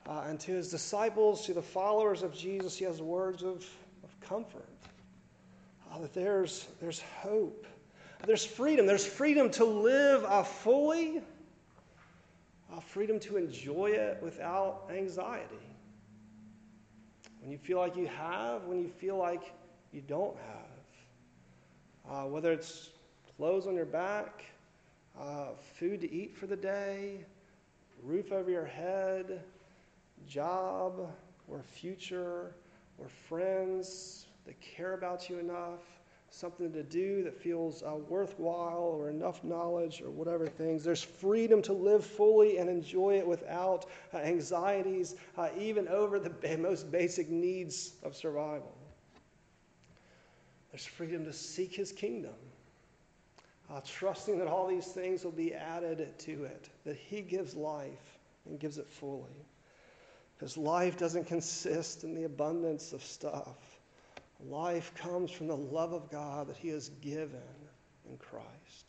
Uh, 0.07 0.25
and 0.27 0.39
to 0.41 0.51
his 0.51 0.69
disciples, 0.69 1.43
to 1.47 1.55
the 1.55 1.61
followers 1.63 2.21
of 2.21 2.35
Jesus, 2.35 2.77
he 2.77 2.85
has 2.85 3.01
words 3.01 3.41
of, 3.41 3.65
of 4.03 4.19
comfort. 4.21 4.69
Uh, 5.91 6.01
that 6.01 6.13
there's, 6.13 6.67
there's 6.79 6.99
hope 6.99 7.65
there's 8.25 8.45
freedom. 8.45 8.85
There's 8.85 9.05
freedom 9.05 9.49
to 9.51 9.65
live 9.65 10.23
uh, 10.23 10.43
fully, 10.43 11.21
uh, 12.71 12.79
freedom 12.79 13.19
to 13.21 13.37
enjoy 13.37 13.91
it 13.91 14.19
without 14.21 14.89
anxiety. 14.93 15.55
When 17.41 17.51
you 17.51 17.57
feel 17.57 17.77
like 17.77 17.95
you 17.95 18.07
have, 18.07 18.63
when 18.63 18.81
you 18.81 18.89
feel 18.89 19.17
like 19.17 19.53
you 19.91 20.01
don't 20.01 20.35
have. 20.37 22.11
Uh, 22.11 22.27
whether 22.27 22.51
it's 22.51 22.89
clothes 23.37 23.67
on 23.67 23.75
your 23.75 23.85
back, 23.85 24.45
uh, 25.19 25.49
food 25.79 26.01
to 26.01 26.11
eat 26.11 26.35
for 26.35 26.47
the 26.47 26.55
day, 26.55 27.25
roof 28.03 28.31
over 28.31 28.49
your 28.49 28.65
head, 28.65 29.43
job, 30.27 31.09
or 31.47 31.61
future, 31.61 32.53
or 32.97 33.07
friends 33.27 34.25
that 34.45 34.59
care 34.61 34.93
about 34.93 35.29
you 35.29 35.39
enough 35.39 35.94
something 36.35 36.73
to 36.73 36.83
do 36.83 37.23
that 37.23 37.33
feels 37.33 37.81
uh, 37.81 37.95
worthwhile 37.95 38.93
or 38.97 39.09
enough 39.09 39.43
knowledge 39.43 40.01
or 40.01 40.09
whatever 40.09 40.47
things. 40.47 40.83
There's 40.83 41.01
freedom 41.01 41.61
to 41.61 41.73
live 41.73 42.05
fully 42.05 42.57
and 42.57 42.69
enjoy 42.69 43.17
it 43.17 43.25
without 43.25 43.85
uh, 44.13 44.17
anxieties, 44.17 45.15
uh, 45.37 45.47
even 45.57 45.87
over 45.87 46.19
the 46.19 46.57
most 46.57 46.91
basic 46.91 47.29
needs 47.29 47.93
of 48.03 48.15
survival. 48.15 48.75
There's 50.71 50.85
freedom 50.85 51.23
to 51.23 51.31
seek 51.31 51.73
his 51.73 51.93
kingdom, 51.93 52.35
uh, 53.71 53.79
trusting 53.85 54.37
that 54.39 54.47
all 54.47 54.67
these 54.67 54.87
things 54.87 55.23
will 55.23 55.31
be 55.31 55.53
added 55.53 56.19
to 56.19 56.43
it, 56.43 56.69
that 56.85 56.97
he 56.97 57.21
gives 57.21 57.55
life 57.55 58.19
and 58.45 58.59
gives 58.59 58.77
it 58.77 58.89
fully. 58.89 59.45
Because 60.37 60.57
life 60.57 60.97
doesn't 60.97 61.27
consist 61.27 62.03
in 62.03 62.13
the 62.13 62.25
abundance 62.25 62.91
of 62.91 63.01
stuff. 63.01 63.74
Life 64.39 64.93
comes 64.95 65.31
from 65.31 65.47
the 65.47 65.55
love 65.55 65.93
of 65.93 66.11
God 66.11 66.47
that 66.47 66.57
He 66.57 66.69
has 66.69 66.89
given 67.01 67.41
in 68.09 68.17
Christ. 68.17 68.84